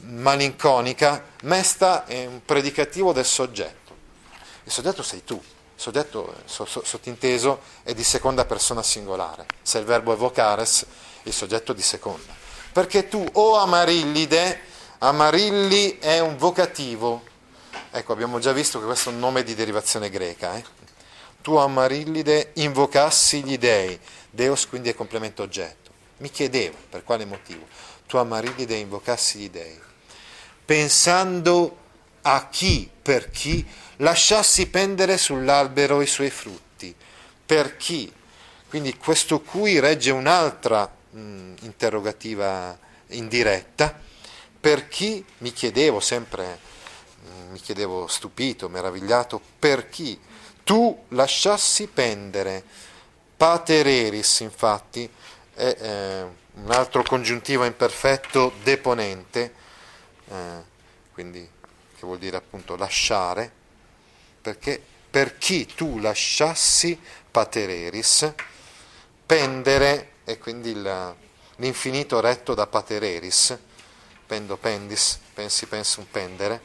malinconica, 0.00 1.24
mesta 1.42 2.04
è 2.06 2.26
un 2.26 2.44
predicativo 2.44 3.12
del 3.12 3.24
soggetto. 3.24 3.94
Il 4.64 4.72
soggetto 4.72 5.02
sei 5.02 5.22
tu, 5.22 5.34
il 5.34 5.80
soggetto 5.80 6.34
sottinteso 6.46 7.60
è 7.82 7.94
di 7.94 8.02
seconda 8.02 8.44
persona 8.44 8.82
singolare, 8.82 9.46
se 9.62 9.78
il 9.78 9.84
verbo 9.84 10.12
è 10.12 10.16
vocares, 10.16 10.84
il 11.22 11.32
soggetto 11.32 11.72
di 11.72 11.82
seconda. 11.82 12.34
Perché 12.72 13.08
tu, 13.08 13.24
o 13.34 13.56
amarillide, 13.56 14.60
Amarilli 14.98 15.98
è 15.98 16.20
un 16.20 16.38
vocativo. 16.38 17.22
Ecco, 17.90 18.12
abbiamo 18.12 18.38
già 18.38 18.52
visto 18.52 18.78
che 18.78 18.86
questo 18.86 19.10
è 19.10 19.12
un 19.12 19.18
nome 19.18 19.42
di 19.42 19.54
derivazione 19.54 20.08
greca. 20.08 20.56
Eh? 20.56 20.64
Tu 21.42 21.54
Amarillide 21.54 22.52
invocassi 22.54 23.42
gli 23.44 23.58
dei. 23.58 23.98
Deus 24.30 24.66
quindi 24.66 24.88
è 24.88 24.94
complemento 24.94 25.42
oggetto. 25.42 25.90
Mi 26.18 26.30
chiedevo 26.30 26.76
per 26.88 27.04
quale 27.04 27.26
motivo. 27.26 27.66
Tu 28.06 28.16
Amarillide 28.16 28.74
invocassi 28.74 29.38
gli 29.38 29.50
dei. 29.50 29.78
Pensando 30.64 31.76
a 32.22 32.48
chi, 32.48 32.90
per 33.02 33.30
chi, 33.30 33.64
lasciassi 33.96 34.66
pendere 34.68 35.18
sull'albero 35.18 36.00
i 36.00 36.06
suoi 36.06 36.30
frutti. 36.30 36.94
Per 37.44 37.76
chi? 37.76 38.10
Quindi 38.66 38.96
questo 38.96 39.40
cui 39.42 39.78
regge 39.78 40.10
un'altra 40.10 40.90
mh, 41.10 41.54
interrogativa 41.60 42.76
indiretta 43.08 44.04
per 44.66 44.88
chi, 44.88 45.24
mi 45.38 45.52
chiedevo 45.52 46.00
sempre 46.00 46.58
mi 47.50 47.60
chiedevo 47.60 48.08
stupito, 48.08 48.68
meravigliato, 48.68 49.40
per 49.60 49.88
chi 49.88 50.18
tu 50.64 51.04
lasciassi 51.10 51.86
pendere. 51.86 52.64
Patereris, 53.36 54.40
infatti, 54.40 55.08
è 55.54 55.76
eh, 55.78 56.22
un 56.54 56.70
altro 56.72 57.04
congiuntivo 57.04 57.64
imperfetto 57.64 58.54
deponente, 58.64 59.54
eh, 60.28 60.62
quindi 61.12 61.48
che 61.96 62.04
vuol 62.04 62.18
dire 62.18 62.36
appunto 62.36 62.74
lasciare, 62.74 63.48
perché 64.42 64.82
per 65.08 65.38
chi 65.38 65.64
tu 65.66 66.00
lasciassi 66.00 66.98
patereris, 67.30 68.34
pendere, 69.24 70.14
e 70.24 70.38
quindi 70.38 70.70
il, 70.70 71.14
l'infinito 71.54 72.18
retto 72.18 72.52
da 72.54 72.66
patereris, 72.66 73.58
pendo 74.26 74.56
pendis, 74.56 75.18
pensi 75.32 75.66
pensum 75.66 76.04
pendere, 76.10 76.60